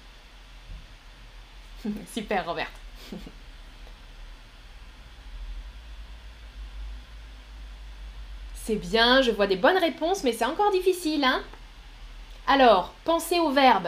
super 2.14 2.46
Robert. 2.46 2.72
C'est 8.56 8.76
bien, 8.76 9.22
je 9.22 9.32
vois 9.32 9.48
des 9.48 9.56
bonnes 9.56 9.78
réponses, 9.78 10.26
mais 10.26 10.34
c'est 10.34 10.44
encore 10.44 10.74
difficile, 10.74 11.24
hein 11.24 11.42
Alors, 12.48 12.94
pensez 13.06 13.40
au 13.40 13.50
verbe 13.50 13.88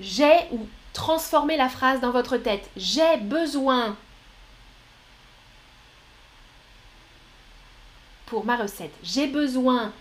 j'ai 0.00 0.48
ou 0.50 0.66
transformez 0.92 1.56
la 1.56 1.68
phrase 1.68 2.00
dans 2.00 2.10
votre 2.10 2.36
tête. 2.36 2.68
J'ai 2.76 3.16
besoin 3.18 3.96
pour 8.26 8.44
ma 8.44 8.56
recette. 8.56 8.94
J'ai 9.02 9.26
besoin 9.26 9.92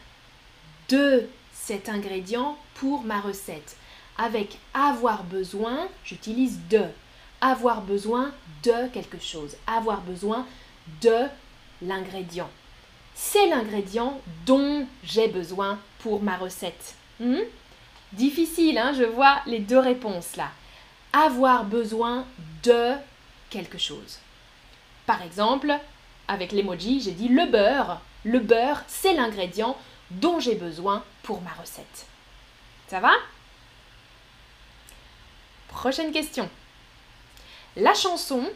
de 0.89 1.27
cet 1.53 1.89
ingrédient 1.89 2.57
pour 2.75 3.03
ma 3.03 3.19
recette. 3.19 3.75
Avec 4.17 4.57
avoir 4.73 5.23
besoin, 5.23 5.87
j'utilise 6.03 6.59
de. 6.69 6.83
Avoir 7.39 7.81
besoin 7.81 8.31
de 8.63 8.87
quelque 8.93 9.19
chose. 9.19 9.55
Avoir 9.67 10.01
besoin 10.01 10.45
de 11.01 11.25
l'ingrédient. 11.81 12.49
C'est 13.15 13.47
l'ingrédient 13.47 14.19
dont 14.45 14.85
j'ai 15.03 15.27
besoin 15.27 15.79
pour 15.99 16.21
ma 16.21 16.37
recette. 16.37 16.95
Hmm? 17.19 17.41
Difficile, 18.13 18.77
hein, 18.77 18.93
je 18.97 19.03
vois 19.03 19.41
les 19.45 19.59
deux 19.59 19.79
réponses 19.79 20.35
là. 20.35 20.51
Avoir 21.13 21.65
besoin 21.65 22.25
de 22.63 22.93
quelque 23.49 23.77
chose. 23.77 24.19
Par 25.05 25.21
exemple, 25.21 25.73
avec 26.27 26.51
l'emoji, 26.51 27.01
j'ai 27.01 27.11
dit 27.11 27.27
le 27.27 27.45
beurre 27.45 28.01
le 28.23 28.39
beurre, 28.39 28.83
c'est 28.87 29.13
l'ingrédient 29.13 29.75
dont 30.11 30.39
j'ai 30.39 30.55
besoin 30.55 31.03
pour 31.23 31.41
ma 31.41 31.51
recette. 31.51 32.05
Ça 32.87 32.99
va? 32.99 33.13
Prochaine 35.69 36.11
question. 36.11 36.49
La 37.75 37.93
chanson 37.93 38.47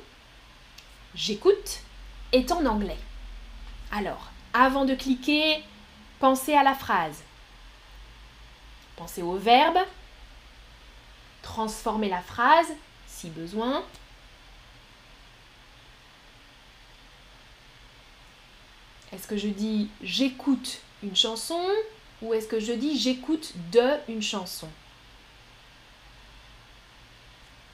J'écoute 1.16 1.80
est 2.34 2.52
en 2.52 2.66
anglais. 2.66 2.98
Alors, 3.92 4.30
avant 4.54 4.84
de 4.84 4.94
cliquer, 4.94 5.64
pensez 6.20 6.54
à 6.54 6.62
la 6.62 6.76
phrase. 6.76 7.24
Pensez 8.98 9.22
au 9.22 9.38
verbe. 9.38 9.78
Transformez 11.46 12.10
la 12.10 12.22
phrase 12.22 12.74
si 13.08 13.30
besoin. 13.30 13.86
Est-ce 19.14 19.28
que 19.28 19.38
je 19.38 19.48
dis 19.48 19.90
j'écoute 20.02 20.80
une 21.04 21.16
chanson 21.16 21.64
ou 22.24 22.34
est-ce 22.34 22.48
que 22.48 22.60
je 22.60 22.74
dis 22.74 22.98
j'écoute 23.00 23.54
de 23.72 23.92
une 24.10 24.24
chanson? 24.24 24.68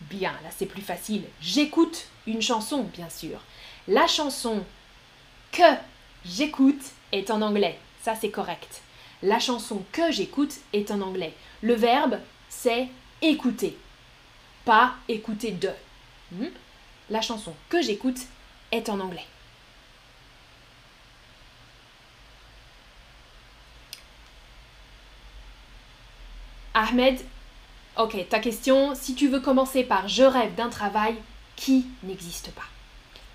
Bien, 0.01 0.33
là 0.43 0.49
c'est 0.55 0.65
plus 0.65 0.81
facile. 0.81 1.23
J'écoute 1.39 2.07
une 2.27 2.41
chanson, 2.41 2.83
bien 2.83 3.09
sûr. 3.09 3.39
La 3.87 4.05
chanson 4.05 4.65
que 5.53 5.63
j'écoute 6.25 6.83
est 7.13 7.31
en 7.31 7.41
anglais. 7.41 7.79
Ça 8.03 8.15
c'est 8.19 8.31
correct. 8.31 8.81
La 9.23 9.39
chanson 9.39 9.85
que 9.93 10.11
j'écoute 10.11 10.55
est 10.73 10.91
en 10.91 10.99
anglais. 10.99 11.33
Le 11.61 11.73
verbe 11.73 12.19
c'est 12.49 12.89
écouter, 13.21 13.77
pas 14.65 14.95
écouter 15.07 15.51
de. 15.51 15.69
Hmm? 16.31 16.47
La 17.09 17.21
chanson 17.21 17.53
que 17.69 17.81
j'écoute 17.81 18.19
est 18.71 18.89
en 18.89 18.99
anglais. 18.99 19.25
Ahmed, 26.73 27.19
ok, 27.97 28.29
ta 28.29 28.39
question, 28.39 28.95
si 28.95 29.13
tu 29.13 29.27
veux 29.27 29.41
commencer 29.41 29.83
par 29.83 30.07
je 30.07 30.23
rêve 30.23 30.55
d'un 30.55 30.69
travail 30.69 31.15
qui 31.57 31.85
n'existe 32.03 32.51
pas. 32.51 32.61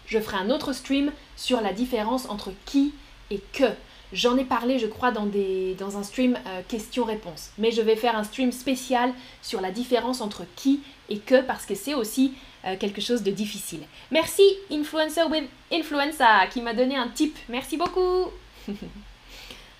Je 0.06 0.18
ferai 0.18 0.38
un 0.38 0.50
autre 0.50 0.72
stream 0.72 1.12
sur 1.36 1.60
la 1.60 1.72
différence 1.72 2.28
entre 2.28 2.52
qui 2.64 2.94
et 3.30 3.40
que. 3.52 3.70
J'en 4.12 4.36
ai 4.36 4.44
parlé, 4.44 4.78
je 4.78 4.86
crois, 4.86 5.10
dans, 5.10 5.26
des, 5.26 5.74
dans 5.74 5.96
un 5.98 6.02
stream 6.02 6.38
euh, 6.46 6.62
questions-réponses. 6.68 7.50
Mais 7.58 7.72
je 7.72 7.82
vais 7.82 7.96
faire 7.96 8.16
un 8.16 8.24
stream 8.24 8.52
spécial 8.52 9.12
sur 9.42 9.60
la 9.60 9.70
différence 9.70 10.20
entre 10.20 10.44
qui 10.54 10.80
et 11.08 11.18
que 11.18 11.42
parce 11.42 11.66
que 11.66 11.74
c'est 11.74 11.94
aussi 11.94 12.34
euh, 12.64 12.76
quelque 12.76 13.00
chose 13.00 13.22
de 13.22 13.30
difficile. 13.30 13.82
Merci 14.10 14.42
Influencer 14.70 15.24
with 15.30 15.48
Influenza 15.72 16.46
qui 16.48 16.62
m'a 16.62 16.74
donné 16.74 16.96
un 16.96 17.08
tip. 17.08 17.36
Merci 17.48 17.76
beaucoup. 17.76 18.30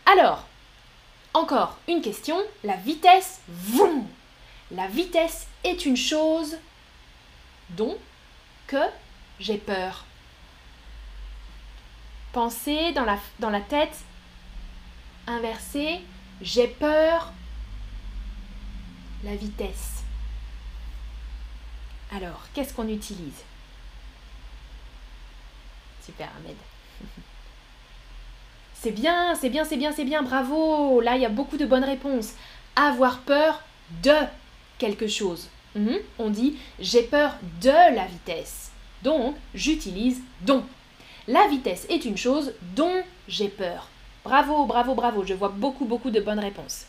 Alors, 0.07 0.45
encore 1.33 1.79
une 1.87 2.01
question, 2.01 2.37
la 2.65 2.77
vitesse, 2.77 3.41
vroom. 3.49 4.07
La 4.73 4.89
vitesse 4.89 5.47
est 5.63 5.87
une 5.87 5.97
chose 5.97 6.57
dont 7.71 7.97
que 8.67 8.83
j'ai 9.39 9.59
peur. 9.59 10.05
Pensez 12.33 12.93
dans 12.93 13.05
la, 13.05 13.19
dans 13.39 13.51
la 13.51 13.61
tête 13.61 13.97
inversée, 15.27 16.01
j'ai 16.41 16.69
peur, 16.69 17.33
la 19.25 19.35
vitesse. 19.35 20.03
Alors, 22.13 22.43
qu'est-ce 22.55 22.73
qu'on 22.75 22.89
utilise? 22.89 23.43
Super 26.05 26.29
Ahmed. 26.39 26.57
C'est 28.75 28.93
bien, 28.93 29.35
c'est 29.35 29.49
bien, 29.49 29.65
c'est 29.65 29.79
bien, 29.79 29.91
c'est 29.91 30.05
bien, 30.05 30.23
bravo. 30.23 31.01
Là, 31.01 31.17
il 31.17 31.23
y 31.23 31.27
a 31.27 31.31
beaucoup 31.31 31.57
de 31.57 31.67
bonnes 31.67 31.83
réponses. 31.83 32.35
Avoir 32.77 33.21
peur 33.21 33.65
de 34.03 34.15
quelque 34.79 35.09
chose. 35.09 35.49
Mhm. 35.75 35.99
On 36.19 36.31
dit 36.31 36.57
j'ai 36.79 37.03
peur 37.03 37.35
de 37.61 37.95
la 37.95 38.05
vitesse. 38.07 38.71
Donc, 39.03 39.35
j'utilise 39.55 40.21
dont. 40.43 40.65
La 41.27 41.49
vitesse 41.49 41.87
est 41.89 42.05
une 42.05 42.17
chose 42.17 42.53
dont 42.77 43.03
j'ai 43.29 43.49
peur. 43.49 43.89
Bravo, 44.27 44.67
bravo, 44.67 44.95
bravo. 44.95 45.25
Je 45.25 45.35
vois 45.35 45.49
beaucoup, 45.49 45.85
beaucoup 45.85 46.11
de 46.11 46.21
bonnes 46.21 46.41
réponses. 46.41 46.87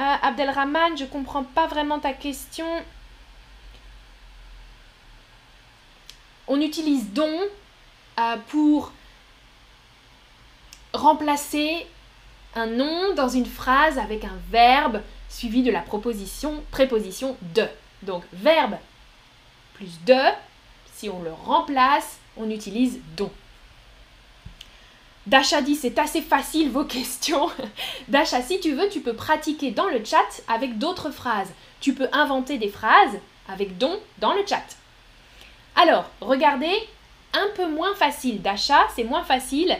Euh, 0.00 0.16
Abdelrahman, 0.22 0.96
je 0.96 1.04
comprends 1.04 1.44
pas 1.44 1.66
vraiment 1.66 1.98
ta 2.00 2.12
question. 2.12 2.66
on 6.52 6.60
utilise 6.60 7.12
don 7.12 7.32
euh, 8.18 8.36
pour 8.48 8.92
remplacer 10.92 11.86
un 12.54 12.66
nom 12.66 13.14
dans 13.14 13.28
une 13.28 13.46
phrase 13.46 13.98
avec 13.98 14.24
un 14.24 14.38
verbe 14.50 15.00
suivi 15.28 15.62
de 15.62 15.70
la 15.70 15.80
proposition, 15.80 16.62
préposition 16.70 17.36
de. 17.54 17.66
Donc 18.02 18.24
verbe 18.32 18.76
plus 19.74 20.04
de, 20.04 20.20
si 21.02 21.08
on 21.08 21.20
le 21.20 21.32
remplace, 21.32 22.20
on 22.36 22.48
utilise 22.48 23.00
don. 23.16 23.28
Dasha 25.26 25.60
dit 25.60 25.74
c'est 25.74 25.98
assez 25.98 26.22
facile 26.22 26.70
vos 26.70 26.84
questions. 26.84 27.50
Dasha, 28.08 28.40
si 28.40 28.60
tu 28.60 28.74
veux, 28.74 28.88
tu 28.88 29.00
peux 29.00 29.14
pratiquer 29.14 29.72
dans 29.72 29.88
le 29.88 30.04
chat 30.04 30.42
avec 30.46 30.78
d'autres 30.78 31.10
phrases. 31.10 31.52
Tu 31.80 31.92
peux 31.92 32.06
inventer 32.12 32.56
des 32.56 32.68
phrases 32.68 33.18
avec 33.48 33.78
don 33.78 33.98
dans 34.18 34.32
le 34.32 34.46
chat. 34.46 34.62
Alors, 35.74 36.08
regardez, 36.20 36.88
un 37.32 37.48
peu 37.56 37.68
moins 37.68 37.96
facile 37.96 38.40
d'achat, 38.40 38.86
c'est 38.94 39.02
moins 39.02 39.24
facile. 39.24 39.76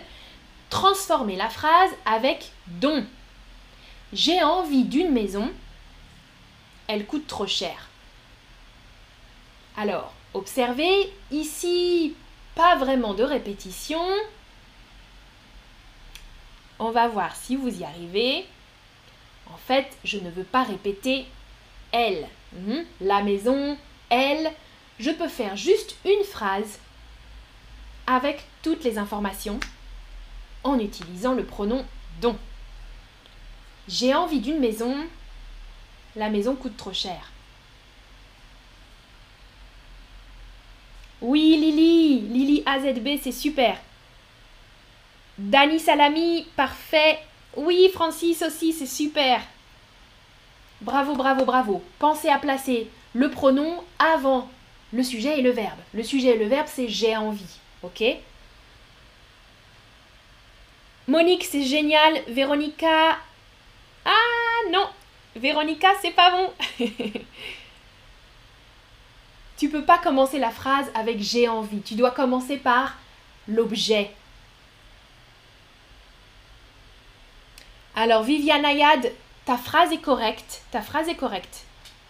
Transformer 0.70 1.36
la 1.36 1.50
phrase 1.50 1.92
avec 2.04 2.50
don. 2.66 3.06
J'ai 4.12 4.42
envie 4.42 4.82
d'une 4.82 5.12
maison, 5.12 5.52
elle 6.88 7.06
coûte 7.06 7.28
trop 7.28 7.46
cher. 7.46 7.88
Alors, 9.76 10.12
observez, 10.34 11.12
ici, 11.30 12.14
pas 12.54 12.76
vraiment 12.76 13.14
de 13.14 13.24
répétition. 13.24 14.04
On 16.78 16.90
va 16.90 17.08
voir 17.08 17.36
si 17.36 17.56
vous 17.56 17.80
y 17.80 17.84
arrivez. 17.84 18.46
En 19.52 19.56
fait, 19.56 19.86
je 20.04 20.18
ne 20.18 20.30
veux 20.30 20.44
pas 20.44 20.62
répéter 20.62 21.26
elle. 21.92 22.26
Mhm. 22.54 22.84
La 23.00 23.22
maison, 23.22 23.76
elle. 24.10 24.52
Je 24.98 25.10
peux 25.10 25.28
faire 25.28 25.56
juste 25.56 25.96
une 26.04 26.24
phrase 26.24 26.78
avec 28.06 28.44
toutes 28.62 28.84
les 28.84 28.98
informations 28.98 29.58
en 30.64 30.78
utilisant 30.78 31.34
le 31.34 31.44
pronom 31.44 31.84
dont. 32.20 32.36
J'ai 33.88 34.14
envie 34.14 34.40
d'une 34.40 34.60
maison. 34.60 34.94
La 36.14 36.30
maison 36.30 36.54
coûte 36.54 36.76
trop 36.76 36.92
cher. 36.92 37.31
Oui, 41.22 41.56
Lily, 41.56 42.20
Lily 42.20 42.62
AZB, 42.66 43.20
c'est 43.22 43.30
super. 43.30 43.76
Dani 45.38 45.78
Salami, 45.78 46.48
parfait. 46.56 47.18
Oui, 47.56 47.88
Francis 47.94 48.42
aussi, 48.42 48.72
c'est 48.72 48.86
super. 48.86 49.40
Bravo, 50.80 51.14
bravo, 51.14 51.44
bravo. 51.44 51.82
Pensez 52.00 52.28
à 52.28 52.38
placer 52.38 52.90
le 53.14 53.30
pronom 53.30 53.84
avant 54.00 54.50
le 54.92 55.04
sujet 55.04 55.38
et 55.38 55.42
le 55.42 55.50
verbe. 55.50 55.78
Le 55.94 56.02
sujet 56.02 56.34
et 56.34 56.38
le 56.38 56.46
verbe, 56.46 56.66
c'est 56.66 56.88
j'ai 56.88 57.16
envie. 57.16 57.58
OK? 57.84 58.02
Monique, 61.06 61.44
c'est 61.44 61.62
génial. 61.62 62.20
Véronica. 62.26 63.16
Ah 64.04 64.70
non 64.72 64.88
Véronica, 65.36 65.88
c'est 66.02 66.10
pas 66.10 66.32
bon. 66.32 66.50
tu 69.62 69.68
peux 69.68 69.84
pas 69.84 69.98
commencer 69.98 70.40
la 70.40 70.50
phrase 70.50 70.90
avec 70.92 71.20
j'ai 71.20 71.46
envie. 71.46 71.82
Tu 71.82 71.94
dois 71.94 72.10
commencer 72.10 72.56
par 72.56 72.96
l'objet. 73.46 74.10
Alors, 77.94 78.24
Viviane 78.24 78.64
Ayad, 78.64 79.12
ta 79.44 79.56
phrase 79.56 79.92
est 79.92 80.00
correcte. 80.00 80.62
Ta 80.72 80.80
phrase 80.82 81.08
est 81.08 81.14
correcte. 81.14 81.62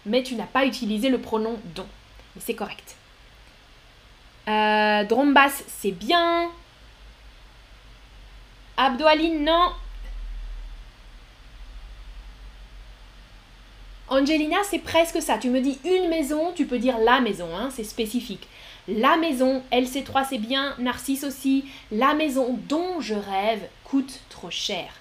Mais 0.07 0.23
tu 0.23 0.35
n'as 0.35 0.47
pas 0.47 0.65
utilisé 0.65 1.11
le 1.11 1.21
pronom 1.21 1.61
don. 1.75 1.87
Mais 2.35 2.41
c'est 2.43 2.55
correct. 2.55 2.97
Euh, 4.49 5.05
Drombas, 5.05 5.63
c'est 5.67 5.91
bien. 5.91 6.51
Abdoaline, 8.79 9.45
non. 9.45 9.73
Angelina, 14.13 14.59
c'est 14.69 14.79
presque 14.79 15.23
ça. 15.23 15.39
Tu 15.39 15.49
me 15.49 15.63
dis 15.63 15.79
une 15.87 16.11
maison, 16.11 16.53
tu 16.55 16.67
peux 16.67 16.79
dire 16.79 16.99
la 16.99 17.23
maison, 17.23 17.49
hein, 17.57 17.71
c'est 17.73 17.83
spécifique. 17.83 18.47
La 18.87 19.17
maison, 19.17 19.63
LC3 19.73 20.27
c'est 20.29 20.37
bien, 20.37 20.75
Narcisse 20.79 21.25
aussi. 21.25 21.65
La 21.91 22.13
maison 22.13 22.59
dont 22.69 23.01
je 23.01 23.15
rêve 23.15 23.63
coûte 23.85 24.21
trop 24.29 24.51
cher. 24.51 25.01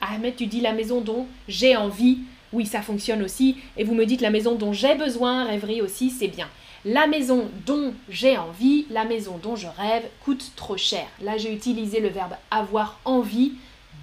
Ahmed, 0.00 0.34
tu 0.34 0.46
dis 0.46 0.60
la 0.60 0.72
maison 0.72 1.00
dont 1.00 1.28
j'ai 1.46 1.76
envie. 1.76 2.18
Oui, 2.52 2.66
ça 2.66 2.82
fonctionne 2.82 3.22
aussi. 3.22 3.58
Et 3.76 3.84
vous 3.84 3.94
me 3.94 4.06
dites 4.06 4.22
la 4.22 4.30
maison 4.30 4.56
dont 4.56 4.72
j'ai 4.72 4.96
besoin, 4.96 5.44
rêverie 5.44 5.80
aussi, 5.80 6.10
c'est 6.10 6.26
bien. 6.26 6.48
La 6.84 7.06
maison 7.06 7.48
dont 7.64 7.94
j'ai 8.08 8.36
envie, 8.36 8.86
la 8.90 9.04
maison 9.04 9.38
dont 9.40 9.54
je 9.54 9.68
rêve 9.68 10.02
coûte 10.24 10.50
trop 10.56 10.76
cher. 10.76 11.06
Là, 11.22 11.36
j'ai 11.36 11.52
utilisé 11.52 12.00
le 12.00 12.08
verbe 12.08 12.34
avoir 12.50 12.98
envie 13.04 13.52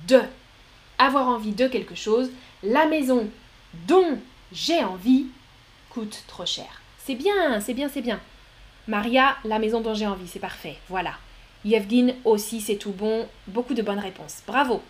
de. 0.07 0.21
Avoir 0.97 1.27
envie 1.27 1.51
de 1.51 1.67
quelque 1.67 1.95
chose. 1.95 2.29
La 2.63 2.85
maison 2.85 3.27
dont 3.87 4.19
j'ai 4.51 4.83
envie 4.83 5.27
coûte 5.89 6.23
trop 6.27 6.45
cher. 6.45 6.81
C'est 6.97 7.15
bien, 7.15 7.59
c'est 7.59 7.73
bien, 7.73 7.89
c'est 7.89 8.01
bien. 8.01 8.19
Maria, 8.87 9.35
la 9.45 9.59
maison 9.59 9.81
dont 9.81 9.93
j'ai 9.93 10.07
envie, 10.07 10.27
c'est 10.27 10.39
parfait. 10.39 10.77
Voilà. 10.89 11.13
Yevgin 11.65 12.13
aussi, 12.25 12.61
c'est 12.61 12.75
tout 12.75 12.91
bon. 12.91 13.27
Beaucoup 13.47 13.73
de 13.73 13.81
bonnes 13.81 13.99
réponses. 13.99 14.41
Bravo. 14.45 14.81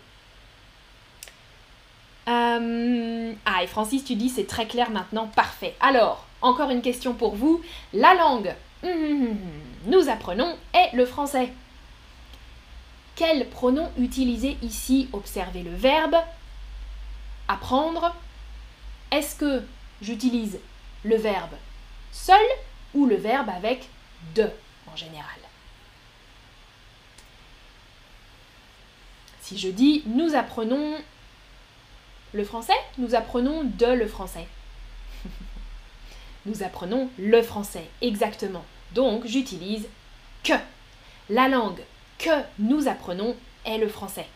Euh, 2.26 3.32
ah, 3.44 3.62
et 3.62 3.66
Francis, 3.66 4.04
tu 4.04 4.14
dis 4.14 4.28
c'est 4.28 4.46
très 4.46 4.66
clair 4.66 4.90
maintenant. 4.90 5.26
Parfait. 5.28 5.74
Alors, 5.80 6.26
encore 6.42 6.70
une 6.70 6.82
question 6.82 7.14
pour 7.14 7.34
vous. 7.36 7.62
La 7.92 8.14
langue, 8.14 8.54
hum, 8.82 9.36
nous 9.86 10.08
apprenons, 10.08 10.56
est 10.72 10.94
le 10.96 11.06
français. 11.06 11.52
Quel 13.16 13.48
pronom 13.48 13.90
utiliser 13.98 14.56
ici? 14.62 15.08
Observez 15.12 15.62
le 15.62 15.74
verbe. 15.74 16.16
Apprendre 17.46 18.14
est-ce 19.14 19.36
que 19.36 19.62
j'utilise 20.02 20.58
le 21.04 21.16
verbe 21.16 21.54
seul 22.12 22.44
ou 22.94 23.06
le 23.06 23.16
verbe 23.16 23.48
avec 23.48 23.88
de 24.34 24.48
en 24.92 24.96
général? 24.96 25.38
Si 29.40 29.58
je 29.58 29.68
dis 29.68 30.02
nous 30.06 30.34
apprenons 30.34 30.96
le 32.32 32.44
français, 32.44 32.72
nous 32.98 33.14
apprenons 33.14 33.62
de 33.62 33.86
le 33.86 34.08
français. 34.08 34.48
nous 36.46 36.64
apprenons 36.64 37.08
le 37.18 37.42
français, 37.42 37.88
exactement. 38.00 38.64
Donc 38.92 39.26
j'utilise 39.26 39.86
que. 40.42 40.54
La 41.30 41.48
langue 41.48 41.80
que 42.18 42.42
nous 42.58 42.86
apprenons 42.86 43.34
est 43.64 43.78
le 43.78 43.88
français. 43.88 44.26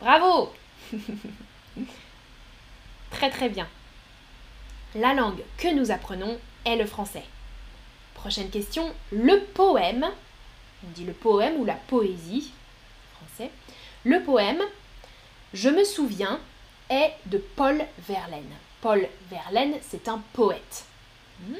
Bravo 0.00 0.52
Très 3.14 3.30
très 3.30 3.48
bien. 3.48 3.68
La 4.96 5.14
langue 5.14 5.42
que 5.56 5.72
nous 5.72 5.92
apprenons 5.92 6.38
est 6.64 6.76
le 6.76 6.84
français. 6.84 7.22
Prochaine 8.14 8.50
question, 8.50 8.92
le 9.12 9.40
poème. 9.40 10.04
On 10.84 10.90
dit 10.90 11.04
le 11.04 11.12
poème 11.12 11.54
ou 11.58 11.64
la 11.64 11.74
poésie. 11.74 12.52
Français. 13.16 13.50
Le 14.02 14.20
poème, 14.22 14.60
je 15.52 15.68
me 15.68 15.84
souviens, 15.84 16.40
est 16.90 17.14
de 17.26 17.38
Paul 17.38 17.84
Verlaine. 18.08 18.52
Paul 18.80 19.06
Verlaine, 19.30 19.76
c'est 19.80 20.08
un 20.08 20.20
poète. 20.32 20.84
Hmm? 21.40 21.54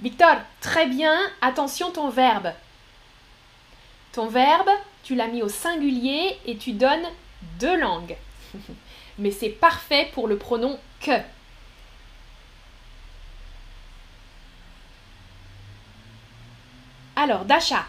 Victor, 0.00 0.36
très 0.60 0.86
bien. 0.86 1.18
Attention 1.40 1.90
ton 1.90 2.08
verbe. 2.08 2.52
Ton 4.12 4.28
verbe, 4.28 4.70
tu 5.02 5.14
l'as 5.14 5.28
mis 5.28 5.42
au 5.42 5.48
singulier 5.48 6.36
et 6.46 6.56
tu 6.56 6.72
donnes 6.72 7.06
deux 7.58 7.78
langues. 7.78 8.16
Mais 9.18 9.30
c'est 9.30 9.48
parfait 9.48 10.10
pour 10.12 10.28
le 10.28 10.36
pronom 10.36 10.78
que. 11.00 11.20
Alors, 17.16 17.44
d'achat. 17.44 17.84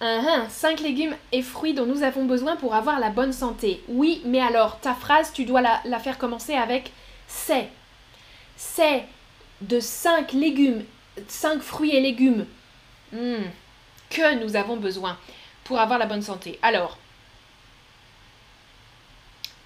Uh 0.00 0.48
cinq 0.50 0.80
légumes 0.80 1.16
et 1.32 1.42
fruits 1.42 1.74
dont 1.74 1.86
nous 1.86 2.02
avons 2.02 2.26
besoin 2.26 2.56
pour 2.56 2.74
avoir 2.74 3.00
la 3.00 3.10
bonne 3.10 3.32
santé. 3.32 3.82
Oui, 3.88 4.22
mais 4.24 4.40
alors, 4.40 4.78
ta 4.80 4.94
phrase, 4.94 5.32
tu 5.32 5.44
dois 5.44 5.62
la, 5.62 5.80
la 5.84 5.98
faire 5.98 6.18
commencer 6.18 6.54
avec 6.54 6.92
c'est. 7.26 7.68
C'est 8.56 9.04
de 9.62 9.80
cinq 9.80 10.32
légumes 10.32 10.84
5 11.28 11.60
fruits 11.60 11.94
et 11.94 12.00
légumes 12.00 12.46
hmm. 13.12 13.44
que 14.10 14.34
nous 14.42 14.56
avons 14.56 14.76
besoin 14.76 15.18
pour 15.64 15.80
avoir 15.80 15.98
la 15.98 16.06
bonne 16.06 16.22
santé. 16.22 16.58
Alors, 16.62 16.98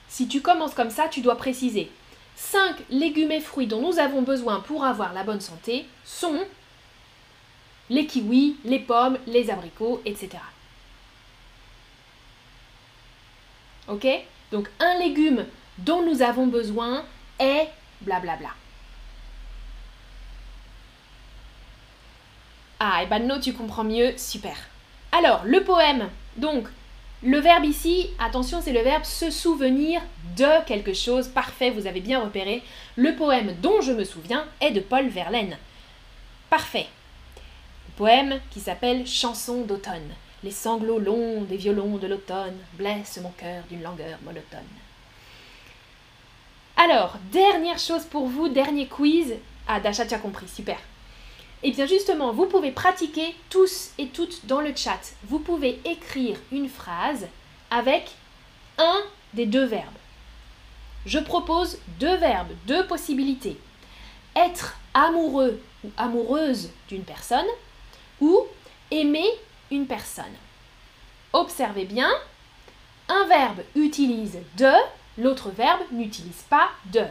si 0.08 0.28
tu 0.28 0.40
commences 0.40 0.74
comme 0.74 0.90
ça, 0.90 1.08
tu 1.08 1.20
dois 1.20 1.36
préciser 1.36 1.90
5 2.36 2.76
légumes 2.90 3.32
et 3.32 3.40
fruits 3.40 3.66
dont 3.66 3.80
nous 3.80 3.98
avons 3.98 4.22
besoin 4.22 4.60
pour 4.60 4.84
avoir 4.84 5.12
la 5.12 5.24
bonne 5.24 5.40
santé 5.40 5.86
sont 6.04 6.46
les 7.90 8.06
kiwis, 8.06 8.56
les 8.64 8.78
pommes, 8.78 9.18
les 9.26 9.50
abricots, 9.50 10.00
etc. 10.04 10.38
Ok? 13.88 14.06
Donc 14.52 14.68
un 14.78 14.98
légume 14.98 15.44
dont 15.78 16.02
nous 16.04 16.22
avons 16.22 16.46
besoin 16.46 17.04
est 17.38 17.68
blablabla. 18.02 18.50
Ah, 22.80 23.02
et 23.02 23.06
ben 23.06 23.26
non, 23.26 23.38
tu 23.38 23.52
comprends 23.52 23.84
mieux, 23.84 24.14
super. 24.16 24.56
Alors, 25.12 25.42
le 25.44 25.62
poème, 25.62 26.08
donc, 26.38 26.66
le 27.22 27.38
verbe 27.38 27.66
ici, 27.66 28.08
attention, 28.18 28.62
c'est 28.62 28.72
le 28.72 28.80
verbe 28.80 29.04
se 29.04 29.30
souvenir 29.30 30.00
de 30.38 30.64
quelque 30.64 30.94
chose. 30.94 31.28
Parfait, 31.28 31.68
vous 31.68 31.86
avez 31.86 32.00
bien 32.00 32.22
repéré. 32.22 32.62
Le 32.96 33.14
poème 33.14 33.54
dont 33.60 33.82
je 33.82 33.92
me 33.92 34.04
souviens 34.04 34.46
est 34.62 34.70
de 34.70 34.80
Paul 34.80 35.08
Verlaine. 35.08 35.58
Parfait. 36.48 36.86
Le 37.88 37.92
poème 37.98 38.40
qui 38.50 38.60
s'appelle 38.60 39.06
Chanson 39.06 39.60
d'automne. 39.66 40.10
Les 40.42 40.50
sanglots 40.50 40.98
longs 40.98 41.42
des 41.42 41.58
violons 41.58 41.98
de 41.98 42.06
l'automne 42.06 42.56
blessent 42.78 43.20
mon 43.22 43.32
cœur 43.32 43.62
d'une 43.68 43.82
langueur 43.82 44.18
monotone. 44.24 44.60
Alors, 46.78 47.18
dernière 47.30 47.78
chose 47.78 48.06
pour 48.06 48.26
vous, 48.26 48.48
dernier 48.48 48.86
quiz. 48.86 49.34
Ah, 49.68 49.80
Dacha, 49.80 50.06
tu 50.06 50.14
as 50.14 50.18
compris, 50.18 50.48
super. 50.48 50.78
Eh 51.62 51.72
bien 51.72 51.86
justement, 51.86 52.32
vous 52.32 52.46
pouvez 52.46 52.70
pratiquer 52.70 53.34
tous 53.50 53.90
et 53.98 54.08
toutes 54.08 54.46
dans 54.46 54.60
le 54.60 54.74
chat. 54.74 55.00
Vous 55.24 55.38
pouvez 55.38 55.78
écrire 55.84 56.38
une 56.52 56.70
phrase 56.70 57.26
avec 57.70 58.12
un 58.78 59.02
des 59.34 59.44
deux 59.44 59.66
verbes. 59.66 59.84
Je 61.04 61.18
propose 61.18 61.78
deux 61.98 62.16
verbes, 62.16 62.52
deux 62.66 62.86
possibilités. 62.86 63.58
Être 64.34 64.78
amoureux 64.94 65.60
ou 65.84 65.90
amoureuse 65.98 66.70
d'une 66.88 67.04
personne 67.04 67.46
ou 68.20 68.46
aimer 68.90 69.28
une 69.70 69.86
personne. 69.86 70.24
Observez 71.32 71.84
bien, 71.84 72.10
un 73.08 73.26
verbe 73.26 73.60
utilise 73.76 74.38
de, 74.56 74.72
l'autre 75.18 75.50
verbe 75.50 75.80
n'utilise 75.92 76.42
pas 76.48 76.70
de. 76.86 77.04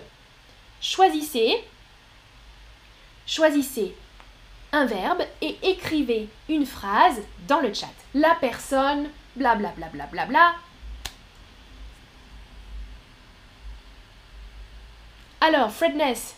Choisissez, 0.82 1.64
choisissez 3.28 3.96
un 4.72 4.86
verbe 4.86 5.24
et 5.42 5.58
écrivez 5.64 6.28
une 6.48 6.66
phrase 6.66 7.22
dans 7.48 7.60
le 7.60 7.74
chat. 7.74 7.88
La 8.14 8.36
personne, 8.36 9.10
blablabla, 9.36 9.88
bla, 9.88 10.06
bla, 10.06 10.06
bla, 10.06 10.26
bla, 10.26 10.56
Alors, 15.42 15.72
Fredness. 15.72 16.36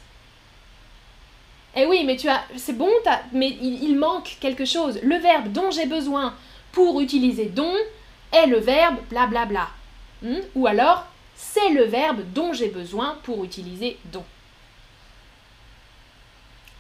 Eh 1.76 1.86
oui, 1.86 2.04
mais 2.06 2.17
tu 2.17 2.30
as. 2.30 2.44
C'est 2.58 2.78
bon, 2.78 2.89
mais 3.32 3.50
il, 3.50 3.98
manque 3.98 4.38
quelque 4.39 4.65
chose. 4.65 5.00
Le 5.02 5.15
verbe 5.17 5.52
dont 5.52 5.72
j'ai 5.72 5.86
besoin 5.86 6.36
pour 6.72 7.02
utiliser 7.02 7.46
dont 7.46 7.76
est 8.32 8.46
le 8.46 8.60
verbe 8.60 8.98
blablabla. 9.10 9.46
Bla, 9.46 9.67
bla. 10.22 10.30
Hmm? 10.30 10.41
Ou 10.56 10.67
alors, 10.67 11.06
c'est 11.36 11.70
le 11.70 11.86
verbe 11.86 12.22
dont 12.34 12.54
j'ai 12.54 12.67
besoin 12.67 13.17
pour 13.24 13.44
utiliser 13.44 13.98
dont. 14.06 14.26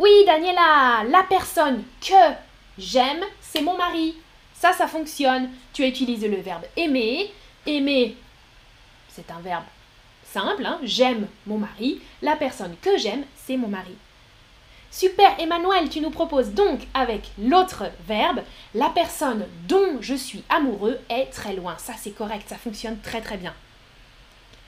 Oui, 0.01 0.25
Daniela, 0.25 1.03
la 1.07 1.21
personne 1.29 1.83
que 2.01 2.33
j'aime, 2.75 3.23
c'est 3.39 3.61
mon 3.61 3.77
mari. 3.77 4.15
Ça, 4.55 4.73
ça 4.73 4.87
fonctionne. 4.87 5.51
Tu 5.73 5.83
as 5.83 5.87
utilisé 5.87 6.27
le 6.27 6.41
verbe 6.41 6.63
aimer. 6.75 7.31
Aimer, 7.67 8.17
c'est 9.09 9.29
un 9.29 9.39
verbe 9.41 9.65
simple. 10.23 10.65
Hein. 10.65 10.79
J'aime 10.81 11.27
mon 11.45 11.59
mari. 11.59 12.01
La 12.23 12.35
personne 12.35 12.75
que 12.81 12.97
j'aime, 12.97 13.25
c'est 13.35 13.57
mon 13.57 13.67
mari. 13.67 13.95
Super, 14.89 15.39
Emmanuel, 15.39 15.87
tu 15.87 16.01
nous 16.01 16.09
proposes 16.09 16.49
donc 16.49 16.79
avec 16.95 17.29
l'autre 17.37 17.83
verbe, 18.07 18.41
la 18.73 18.89
personne 18.89 19.45
dont 19.67 19.97
je 20.01 20.15
suis 20.15 20.43
amoureux 20.49 20.97
est 21.11 21.27
très 21.27 21.53
loin. 21.53 21.75
Ça, 21.77 21.93
c'est 21.95 22.09
correct, 22.17 22.49
ça 22.49 22.57
fonctionne 22.57 22.97
très 23.01 23.21
très 23.21 23.37
bien. 23.37 23.53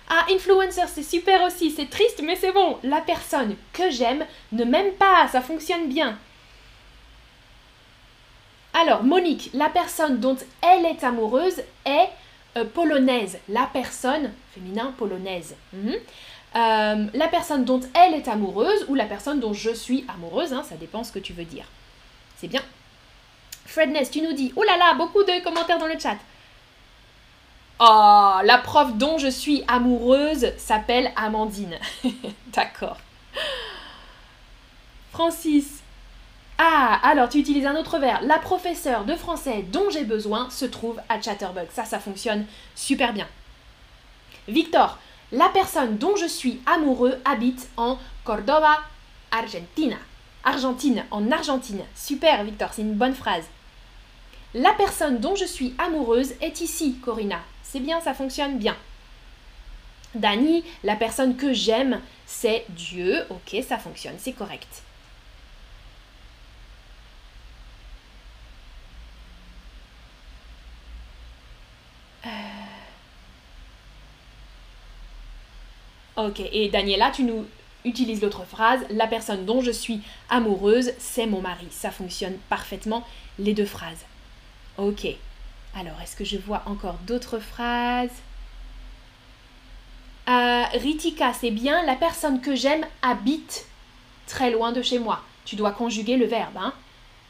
Ah, 0.10 0.26
influencer, 0.30 0.88
c'est 0.88 1.04
super 1.04 1.42
aussi, 1.44 1.72
c'est 1.72 1.90
triste, 1.90 2.22
mais 2.24 2.36
c'est 2.36 2.52
bon. 2.52 2.78
La 2.84 3.02
personne 3.02 3.56
que 3.72 3.90
j'aime 3.90 4.26
ne 4.52 4.64
m'aime 4.64 4.94
pas, 4.94 5.28
ça 5.32 5.42
fonctionne 5.42 5.88
bien. 5.88 6.18
Alors, 8.74 9.04
Monique, 9.04 9.52
la 9.54 9.70
personne 9.70 10.20
dont 10.20 10.38
elle 10.62 10.86
est 10.86 11.04
amoureuse 11.04 11.62
est 11.86 12.10
euh, 12.58 12.66
polonaise. 12.66 13.40
La 13.48 13.70
personne, 13.72 14.32
féminin, 14.54 14.94
polonaise. 14.98 15.56
Mhm. 15.74 15.94
Euh, 16.56 17.06
la 17.14 17.28
personne 17.30 17.66
dont 17.66 17.82
elle 17.96 18.14
est 18.14 18.28
amoureuse 18.28 18.86
ou 18.88 18.96
la 18.96 19.06
personne 19.06 19.40
dont 19.40 19.54
je 19.54 19.72
suis 19.72 20.06
amoureuse, 20.08 20.54
hein, 20.54 20.64
ça 20.68 20.76
dépend 20.76 21.04
ce 21.04 21.12
que 21.12 21.20
tu 21.20 21.34
veux 21.34 21.46
dire. 21.46 21.66
C'est 22.38 22.48
bien. 22.48 22.62
Fredness, 23.66 24.12
tu 24.12 24.22
nous 24.22 24.34
dis, 24.34 24.54
oh 24.56 24.64
là 24.64 24.78
là, 24.78 24.94
beaucoup 24.96 25.24
de 25.24 25.44
commentaires 25.44 25.80
dans 25.80 25.88
le 25.88 25.98
chat. 25.98 26.18
Oh, 27.80 28.38
la 28.44 28.58
prof 28.60 28.94
dont 28.96 29.18
je 29.18 29.28
suis 29.28 29.64
amoureuse 29.68 30.54
s'appelle 30.58 31.12
Amandine. 31.16 31.78
D'accord. 32.48 32.98
Francis. 35.12 35.82
Ah, 36.58 37.00
alors 37.04 37.30
tu 37.30 37.40
utilises 37.40 37.66
un 37.66 37.76
autre 37.76 37.98
verbe. 38.00 38.26
La 38.26 38.38
professeure 38.38 39.06
de 39.06 39.16
français 39.16 39.66
dont 39.72 39.90
j'ai 39.90 40.04
besoin 40.04 40.50
se 40.50 40.66
trouve 40.66 41.02
à 41.10 41.20
Chatterbug. 41.20 41.68
Ça, 41.72 41.86
ça 41.86 42.00
fonctionne 42.00 42.46
super 42.76 43.12
bien. 43.12 43.28
Victor, 44.48 45.00
la 45.32 45.50
personne 45.50 45.98
dont 45.98 46.16
je 46.16 46.28
suis 46.28 46.62
amoureux 46.66 47.20
habite 47.26 47.70
en 47.76 47.98
Cordoba, 48.24 48.78
Argentina. 49.32 49.96
Argentine, 50.44 51.06
en 51.10 51.32
Argentine. 51.32 51.82
Super, 51.96 52.44
Victor, 52.44 52.70
c'est 52.74 52.82
une 52.82 52.94
bonne 52.94 53.16
phrase. 53.16 53.46
La 54.54 54.74
personne 54.74 55.20
dont 55.20 55.36
je 55.36 55.46
suis 55.46 55.74
amoureuse 55.80 56.34
est 56.42 56.62
ici, 56.62 56.98
Corinna. 57.02 57.40
C'est 57.64 57.80
bien, 57.80 58.00
ça 58.02 58.14
fonctionne 58.14 58.60
bien. 58.60 58.78
Dani, 60.14 60.64
la 60.84 60.96
personne 60.96 61.36
que 61.36 61.54
j'aime, 61.54 62.00
c'est 62.28 62.66
Dieu. 62.70 63.26
Ok, 63.32 63.64
ça 63.68 63.80
fonctionne, 63.80 64.16
c'est 64.20 64.34
correct. 64.34 64.84
Euh. 72.26 72.30
Ok, 76.16 76.42
et 76.52 76.70
Daniela, 76.70 77.10
tu 77.10 77.24
nous 77.24 77.46
utilises 77.86 78.22
l'autre 78.22 78.46
phrase. 78.46 78.82
La 78.92 79.08
personne 79.08 79.46
dont 79.46 79.62
je 79.62 79.72
suis 79.72 80.02
amoureuse, 80.30 80.92
c'est 81.00 81.26
mon 81.26 81.42
mari. 81.42 81.68
Ça 81.72 81.90
fonctionne 81.90 82.38
parfaitement, 82.50 83.04
les 83.40 83.54
deux 83.56 83.66
phrases. 83.66 84.06
Ok. 84.78 85.08
Alors, 85.76 86.00
est-ce 86.02 86.16
que 86.16 86.26
je 86.26 86.38
vois 86.38 86.64
encore 86.66 86.96
d'autres 87.06 87.40
phrases? 87.40 88.10
Euh, 90.30 90.64
Ritika, 90.74 91.34
c'est 91.34 91.52
bien. 91.52 91.84
La 91.86 91.96
personne 91.96 92.42
que 92.42 92.56
j'aime 92.56 92.86
habite 93.02 93.66
très 94.28 94.52
loin 94.52 94.72
de 94.72 94.82
chez 94.82 95.00
moi. 95.00 95.22
Tu 95.46 95.56
dois 95.56 95.72
conjuguer 95.72 96.18
le 96.18 96.26
verbe. 96.26 96.58
Hein? 96.58 96.74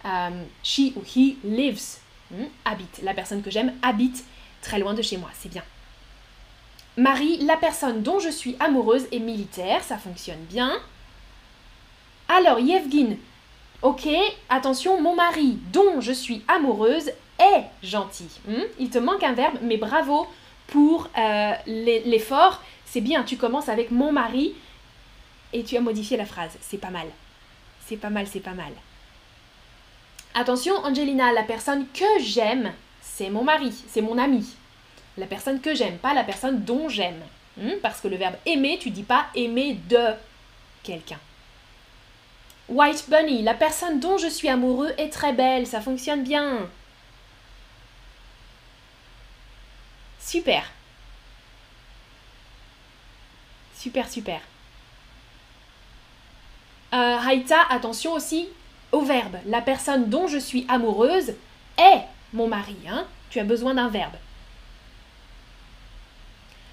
Euh, 0.06 0.44
she 0.64 0.94
ou 0.96 1.02
he 1.04 1.38
lives. 1.44 1.98
Hmm, 2.32 2.46
habite. 2.66 3.02
La 3.04 3.14
personne 3.14 3.42
que 3.42 3.52
j'aime 3.52 3.74
habite 3.82 4.24
très 4.62 4.80
loin 4.80 4.94
de 4.94 5.02
chez 5.02 5.18
moi. 5.18 5.30
C'est 5.34 5.50
bien. 5.50 5.64
Marie, 6.96 7.38
la 7.40 7.58
personne 7.58 8.04
dont 8.04 8.20
je 8.20 8.30
suis 8.30 8.56
amoureuse 8.60 9.08
est 9.12 9.20
militaire. 9.20 9.84
Ça 9.84 9.98
fonctionne 9.98 10.44
bien. 10.50 10.72
Alors, 12.28 12.60
Yevgin. 12.60 13.18
Ok, 13.84 14.08
attention, 14.48 15.02
mon 15.02 15.14
mari 15.14 15.58
dont 15.74 16.00
je 16.00 16.14
suis 16.14 16.42
amoureuse 16.48 17.12
est 17.38 17.64
gentil. 17.86 18.30
Hmm? 18.48 18.64
Il 18.80 18.90
te 18.90 18.98
manque 18.98 19.24
un 19.24 19.34
verbe, 19.34 19.58
mais 19.62 19.76
bravo 19.76 20.26
pour 20.68 21.10
euh, 21.18 21.52
l'effort. 21.68 22.64
C'est 22.86 23.02
bien, 23.02 23.24
tu 23.24 23.36
commences 23.36 23.68
avec 23.68 23.92
mon 23.92 24.14
mari 24.14 24.56
et 25.52 25.66
tu 25.66 25.76
as 25.76 25.82
modifié 25.82 26.16
la 26.16 26.26
phrase. 26.26 26.52
C'est 26.62 26.78
pas 26.78 26.92
mal. 26.92 27.08
C'est 27.86 27.98
pas 27.98 28.10
mal, 28.10 28.26
c'est 28.26 28.40
pas 28.40 28.54
mal. 28.54 28.72
Attention, 30.34 30.76
Angelina, 30.86 31.34
la 31.34 31.44
personne 31.44 31.86
que 31.94 32.22
j'aime, 32.22 32.72
c'est 33.02 33.30
mon 33.30 33.44
mari, 33.44 33.74
c'est 33.90 34.02
mon 34.02 34.18
ami. 34.18 34.48
La 35.18 35.26
personne 35.26 35.60
que 35.60 35.76
j'aime, 35.76 35.98
pas 35.98 36.14
la 36.14 36.24
personne 36.24 36.64
dont 36.64 36.88
j'aime. 36.88 37.22
Hmm? 37.58 37.74
Parce 37.82 38.00
que 38.00 38.08
le 38.08 38.16
verbe 38.16 38.36
aimer, 38.46 38.80
tu 38.80 38.92
dis 38.92 39.04
pas 39.04 39.26
aimer 39.36 39.78
de 39.90 40.06
quelqu'un. 40.84 41.20
White 42.70 43.10
Bunny, 43.10 43.44
la 43.44 43.54
personne 43.54 44.00
dont 44.00 44.18
je 44.18 44.28
suis 44.28 44.50
amoureux 44.50 44.94
est 44.98 45.12
très 45.12 45.34
belle, 45.34 45.68
ça 45.68 45.82
fonctionne 45.82 46.24
bien. 46.24 46.70
Super. 50.20 50.72
Super, 53.76 54.10
super. 54.10 54.40
Euh, 56.94 57.18
Haïta, 57.18 57.60
attention 57.70 58.14
aussi 58.14 58.48
au 58.92 59.02
verbe. 59.02 59.38
La 59.46 59.62
personne 59.62 60.10
dont 60.10 60.28
je 60.28 60.38
suis 60.38 60.66
amoureuse 60.70 61.34
est 61.78 62.02
mon 62.32 62.48
mari. 62.48 62.78
Hein. 62.88 63.06
Tu 63.30 63.40
as 63.40 63.44
besoin 63.44 63.74
d'un 63.74 63.90
verbe. 63.90 64.16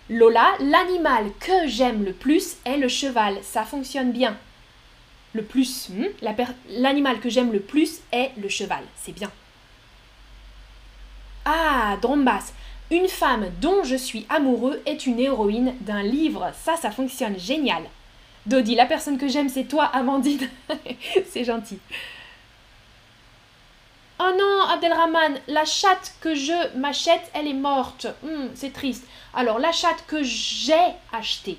Lola, 0.09 0.53
l'animal 0.61 1.33
que 1.41 1.67
j'aime 1.67 2.05
le 2.05 2.13
plus 2.13 2.57
est 2.65 2.77
le 2.77 2.89
cheval. 2.89 3.39
Ça 3.43 3.65
fonctionne 3.65 4.13
bien. 4.13 4.37
Le 5.33 5.43
plus, 5.43 5.91
hmm, 5.91 6.07
l'animal 6.71 7.21
que 7.21 7.29
j'aime 7.29 7.53
le 7.53 7.61
plus 7.61 8.01
est 8.13 8.33
le 8.37 8.49
cheval. 8.49 8.83
C'est 8.97 9.13
bien. 9.13 9.31
Ah, 11.45 11.97
Drombas, 12.03 12.53
une 12.91 13.09
femme 13.09 13.51
dont 13.61 13.85
je 13.85 13.97
suis 13.97 14.27
amoureux 14.29 14.83
est 14.87 15.07
une 15.07 15.21
héroïne 15.21 15.75
d'un 15.81 16.03
livre. 16.03 16.51
Ça, 16.61 16.77
ça 16.77 16.91
fonctionne 16.91 17.39
génial. 17.39 17.85
Dodi, 18.47 18.75
la 18.75 18.87
personne 18.87 19.19
que 19.19 19.29
j'aime, 19.29 19.49
c'est 19.49 19.65
toi, 19.65 19.85
Amandine. 19.85 20.49
c'est 21.31 21.45
gentil. 21.45 21.79
Oh 24.19 24.33
non, 24.39 24.63
Abdelrahman, 24.69 25.39
la 25.49 25.65
chatte 25.65 26.15
que 26.21 26.35
je 26.35 26.77
m'achète, 26.77 27.31
elle 27.33 27.47
est 27.47 27.55
morte. 27.55 28.07
Hmm, 28.23 28.49
c'est 28.55 28.73
triste. 28.73 29.07
Alors, 29.33 29.59
la 29.59 29.73
chatte 29.73 30.05
que 30.07 30.23
j'ai 30.23 30.75
achetée, 31.13 31.59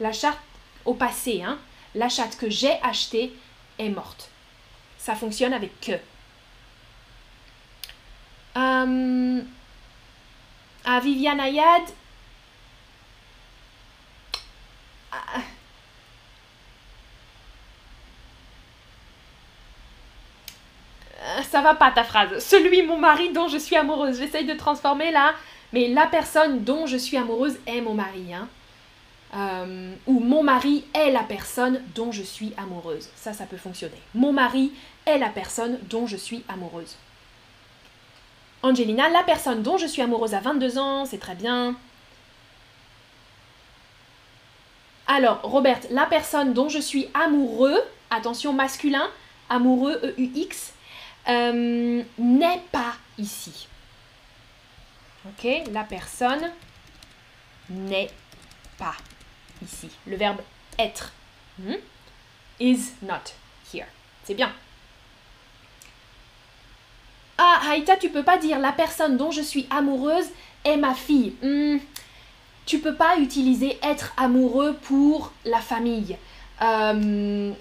la 0.00 0.12
chatte 0.12 0.38
au 0.84 0.94
passé, 0.94 1.42
hein, 1.42 1.58
la 1.94 2.08
chatte 2.08 2.36
que 2.36 2.50
j'ai 2.50 2.72
achetée 2.82 3.32
est 3.78 3.88
morte. 3.88 4.30
Ça 4.98 5.14
fonctionne 5.14 5.52
avec 5.52 5.80
que. 5.80 5.92
Euh, 8.56 9.42
à 10.84 11.00
Viviane 11.00 11.40
Ayad. 11.40 11.82
ça 21.50 21.60
va 21.60 21.74
pas 21.74 21.90
ta 21.90 22.04
phrase. 22.04 22.38
Celui, 22.44 22.82
mon 22.82 22.98
mari 22.98 23.30
dont 23.30 23.48
je 23.48 23.58
suis 23.58 23.76
amoureuse. 23.76 24.18
J'essaye 24.18 24.44
de 24.44 24.54
transformer 24.54 25.10
là, 25.10 25.34
mais 25.72 25.88
la 25.88 26.06
personne 26.06 26.64
dont 26.64 26.86
je 26.86 26.96
suis 26.96 27.16
amoureuse 27.16 27.58
est 27.66 27.80
mon 27.80 27.94
mari. 27.94 28.32
Hein. 28.32 28.48
Euh, 29.34 29.94
ou 30.06 30.20
mon 30.20 30.42
mari 30.42 30.84
est 30.94 31.10
la 31.10 31.22
personne 31.22 31.82
dont 31.94 32.12
je 32.12 32.22
suis 32.22 32.54
amoureuse. 32.56 33.10
Ça, 33.14 33.32
ça 33.32 33.44
peut 33.44 33.58
fonctionner. 33.58 34.00
Mon 34.14 34.32
mari 34.32 34.72
est 35.04 35.18
la 35.18 35.28
personne 35.28 35.78
dont 35.88 36.06
je 36.06 36.16
suis 36.16 36.44
amoureuse. 36.48 36.96
Angelina, 38.62 39.08
la 39.08 39.22
personne 39.22 39.62
dont 39.62 39.76
je 39.76 39.86
suis 39.86 40.02
amoureuse 40.02 40.34
à 40.34 40.40
22 40.40 40.78
ans, 40.78 41.04
c'est 41.04 41.18
très 41.18 41.34
bien. 41.34 41.76
Alors, 45.06 45.40
Robert, 45.42 45.80
la 45.90 46.06
personne 46.06 46.52
dont 46.52 46.68
je 46.68 46.78
suis 46.78 47.08
amoureux, 47.14 47.80
attention 48.10 48.52
masculin, 48.52 49.08
amoureux 49.48 50.00
E-U-X, 50.02 50.72
euh, 51.28 52.02
n'est 52.18 52.62
pas 52.72 52.94
ici. 53.18 53.68
Ok, 55.26 55.48
la 55.72 55.84
personne 55.84 56.50
n'est 57.70 58.10
pas 58.78 58.94
ici. 59.62 59.88
Le 60.06 60.16
verbe 60.16 60.40
être. 60.78 61.12
Hmm? 61.58 61.74
Is 62.60 62.92
not 63.02 63.34
here. 63.72 63.86
C'est 64.24 64.34
bien. 64.34 64.52
Ah, 67.36 67.60
Haïta, 67.68 67.96
tu 67.96 68.10
peux 68.10 68.24
pas 68.24 68.36
dire 68.36 68.58
la 68.58 68.72
personne 68.72 69.16
dont 69.16 69.30
je 69.30 69.42
suis 69.42 69.66
amoureuse 69.70 70.26
est 70.64 70.76
ma 70.76 70.94
fille. 70.94 71.34
Hmm. 71.42 71.78
Tu 72.66 72.80
peux 72.80 72.94
pas 72.94 73.16
utiliser 73.18 73.78
être 73.82 74.12
amoureux 74.16 74.76
pour 74.82 75.32
la 75.44 75.60
famille. 75.60 76.16
Euh, 76.60 77.52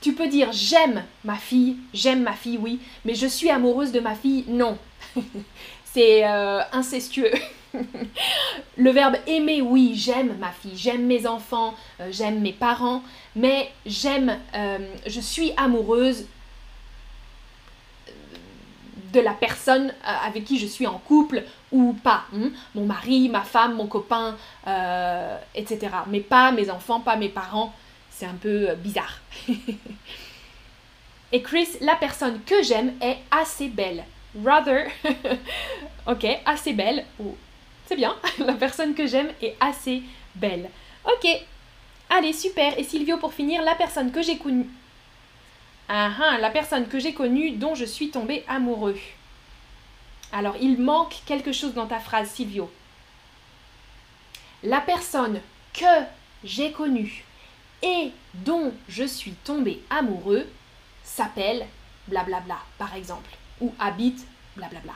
tu 0.00 0.12
peux 0.14 0.28
dire 0.28 0.52
j'aime 0.52 1.04
ma 1.24 1.36
fille, 1.36 1.76
j'aime 1.92 2.22
ma 2.22 2.34
fille, 2.34 2.58
oui, 2.58 2.80
mais 3.04 3.14
je 3.14 3.26
suis 3.26 3.50
amoureuse 3.50 3.92
de 3.92 4.00
ma 4.00 4.14
fille, 4.14 4.44
non. 4.48 4.78
C'est 5.92 6.24
euh, 6.26 6.60
incestueux. 6.72 7.32
le 8.76 8.90
verbe 8.90 9.16
aimer, 9.26 9.62
oui, 9.62 9.92
j'aime 9.94 10.36
ma 10.38 10.50
fille, 10.50 10.76
j'aime 10.76 11.06
mes 11.06 11.26
enfants, 11.26 11.74
euh, 12.00 12.08
j'aime 12.10 12.40
mes 12.40 12.52
parents, 12.52 13.02
mais 13.36 13.70
j'aime, 13.86 14.38
je 15.06 15.20
suis 15.20 15.52
amoureuse 15.56 16.26
de 19.12 19.20
la 19.20 19.32
personne 19.32 19.88
euh, 19.88 20.26
avec 20.26 20.44
qui 20.44 20.58
je 20.58 20.66
suis 20.66 20.86
en 20.86 20.98
couple 20.98 21.44
ou 21.72 21.92
pas. 21.92 22.24
Hein. 22.34 22.50
Mon 22.74 22.86
mari, 22.86 23.28
ma 23.28 23.42
femme, 23.42 23.74
mon 23.74 23.86
copain, 23.86 24.36
euh, 24.66 25.36
etc. 25.54 25.88
Mais 26.06 26.20
pas 26.20 26.52
mes 26.52 26.70
enfants, 26.70 27.00
pas 27.00 27.16
mes 27.16 27.28
parents. 27.28 27.74
C'est 28.10 28.26
un 28.26 28.34
peu 28.34 28.70
euh, 28.70 28.74
bizarre. 28.74 29.20
Et 31.32 31.42
Chris, 31.42 31.68
la 31.80 31.94
personne 31.94 32.40
que 32.44 32.62
j'aime 32.62 32.94
est 33.00 33.18
assez 33.30 33.68
belle. 33.68 34.04
Rather, 34.44 34.88
ok, 36.06 36.26
assez 36.44 36.72
belle. 36.72 37.04
C'est 37.90 37.96
bien, 37.96 38.14
la 38.38 38.52
personne 38.52 38.94
que 38.94 39.08
j'aime 39.08 39.32
est 39.42 39.56
assez 39.58 40.04
belle. 40.36 40.70
Ok, 41.04 41.26
allez, 42.08 42.32
super. 42.32 42.78
Et 42.78 42.84
Silvio, 42.84 43.16
pour 43.16 43.34
finir, 43.34 43.62
la 43.62 43.74
personne 43.74 44.12
que 44.12 44.22
j'ai 44.22 44.38
connue 44.38 44.68
ah, 45.88 46.12
ah 46.22 46.38
la 46.38 46.50
personne 46.50 46.86
que 46.86 47.00
j'ai 47.00 47.14
connue 47.14 47.50
dont 47.50 47.74
je 47.74 47.84
suis 47.84 48.10
tombée 48.10 48.44
amoureux. 48.46 48.96
Alors, 50.30 50.54
il 50.60 50.80
manque 50.80 51.16
quelque 51.26 51.50
chose 51.50 51.74
dans 51.74 51.88
ta 51.88 51.98
phrase, 51.98 52.30
Silvio. 52.30 52.70
La 54.62 54.80
personne 54.80 55.40
que 55.74 56.04
j'ai 56.44 56.70
connue 56.70 57.24
et 57.82 58.12
dont 58.34 58.72
je 58.88 59.02
suis 59.02 59.32
tombée 59.32 59.82
amoureux 59.90 60.46
s'appelle 61.02 61.66
blablabla, 62.06 62.58
par 62.78 62.94
exemple, 62.94 63.30
ou 63.60 63.74
habite 63.80 64.24
blablabla. 64.54 64.94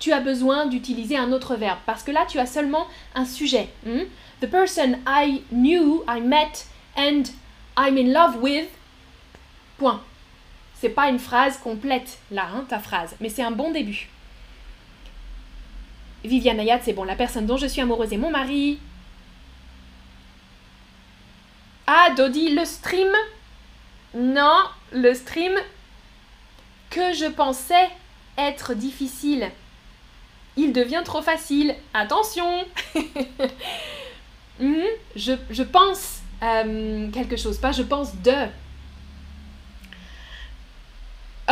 Tu 0.00 0.12
as 0.12 0.20
besoin 0.20 0.66
d'utiliser 0.66 1.16
un 1.16 1.30
autre 1.30 1.54
verbe 1.54 1.78
parce 1.86 2.02
que 2.02 2.10
là, 2.10 2.26
tu 2.26 2.38
as 2.40 2.46
seulement 2.46 2.88
un 3.14 3.24
sujet. 3.24 3.68
Hmm? 3.86 4.04
The 4.40 4.46
person 4.46 4.98
I 5.06 5.42
knew, 5.52 6.02
I 6.08 6.20
met, 6.20 6.66
and 6.96 7.24
I'm 7.76 7.96
in 7.96 8.12
love 8.12 8.42
with. 8.42 8.68
Point. 9.78 10.00
C'est 10.74 10.88
pas 10.88 11.08
une 11.10 11.18
phrase 11.18 11.58
complète 11.58 12.18
là, 12.30 12.48
hein, 12.54 12.64
ta 12.68 12.78
phrase, 12.78 13.14
mais 13.20 13.28
c'est 13.28 13.42
un 13.42 13.50
bon 13.50 13.70
début. 13.70 14.08
Viviane 16.24 16.60
Ayat, 16.60 16.80
c'est 16.82 16.92
bon, 16.92 17.04
la 17.04 17.16
personne 17.16 17.46
dont 17.46 17.56
je 17.56 17.66
suis 17.66 17.80
amoureuse 17.80 18.12
est 18.12 18.18
mon 18.18 18.30
mari. 18.30 18.78
Ah, 21.86 22.10
Dodi, 22.16 22.54
le 22.54 22.64
stream? 22.64 23.08
Non, 24.14 24.58
le 24.92 25.12
stream 25.14 25.52
que 26.88 27.12
je 27.12 27.26
pensais 27.26 27.90
être 28.38 28.74
difficile. 28.74 29.50
Il 30.56 30.72
devient 30.72 31.02
trop 31.04 31.22
facile. 31.22 31.74
Attention 31.94 32.64
hmm, 34.60 34.82
je, 35.16 35.62
pense 35.62 36.20
euh, 36.42 37.10
quelque 37.10 37.36
chose, 37.36 37.58
pas 37.58 37.72
je 37.72 37.82
pense 37.82 38.16
de. 38.16 38.46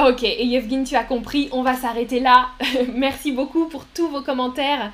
Ok, 0.01 0.23
et 0.23 0.45
Yevgin, 0.45 0.85
tu 0.85 0.95
as 0.95 1.03
compris, 1.03 1.49
on 1.51 1.63
va 1.63 1.75
s'arrêter 1.75 2.21
là. 2.21 2.51
Merci 2.95 3.33
beaucoup 3.33 3.67
pour 3.67 3.85
tous 3.87 4.09
vos 4.09 4.23
commentaires 4.23 4.93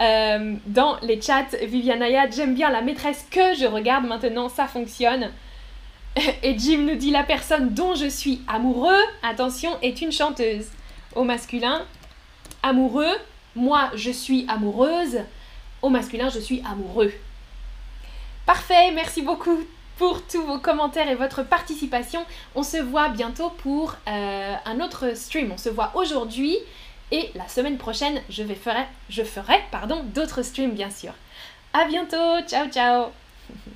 euh, 0.00 0.54
dans 0.66 0.98
les 1.02 1.20
chats. 1.20 1.46
Vivianaya, 1.62 2.30
j'aime 2.30 2.54
bien 2.54 2.70
la 2.70 2.80
maîtresse 2.80 3.26
que 3.30 3.54
je 3.54 3.66
regarde 3.66 4.06
maintenant, 4.06 4.48
ça 4.48 4.66
fonctionne. 4.66 5.30
Et 6.42 6.58
Jim 6.58 6.78
nous 6.78 6.96
dit 6.96 7.10
la 7.10 7.22
personne 7.22 7.74
dont 7.74 7.94
je 7.94 8.06
suis 8.06 8.40
amoureux, 8.48 9.02
attention, 9.22 9.70
est 9.82 10.00
une 10.00 10.12
chanteuse. 10.12 10.68
Au 11.14 11.24
masculin, 11.24 11.82
amoureux, 12.62 13.14
moi 13.56 13.90
je 13.94 14.10
suis 14.10 14.46
amoureuse. 14.48 15.18
Au 15.82 15.88
masculin, 15.88 16.28
je 16.28 16.38
suis 16.38 16.62
amoureux. 16.70 17.12
Parfait, 18.46 18.92
merci 18.92 19.22
beaucoup 19.22 19.58
pour 19.98 20.22
tous 20.26 20.42
vos 20.42 20.58
commentaires 20.58 21.08
et 21.08 21.14
votre 21.14 21.42
participation. 21.42 22.24
On 22.54 22.62
se 22.62 22.76
voit 22.76 23.08
bientôt 23.08 23.50
pour 23.50 23.96
euh, 24.06 24.54
un 24.64 24.80
autre 24.80 25.16
stream. 25.16 25.50
On 25.52 25.58
se 25.58 25.68
voit 25.68 25.92
aujourd'hui 25.94 26.56
et 27.10 27.30
la 27.34 27.48
semaine 27.48 27.78
prochaine, 27.78 28.20
je, 28.28 28.42
ferai, 28.42 28.86
je 29.08 29.22
ferai 29.22 29.60
pardon, 29.70 30.04
d'autres 30.14 30.42
streams 30.42 30.72
bien 30.72 30.90
sûr. 30.90 31.12
À 31.72 31.84
bientôt, 31.86 32.40
ciao 32.46 32.68
ciao 32.68 33.06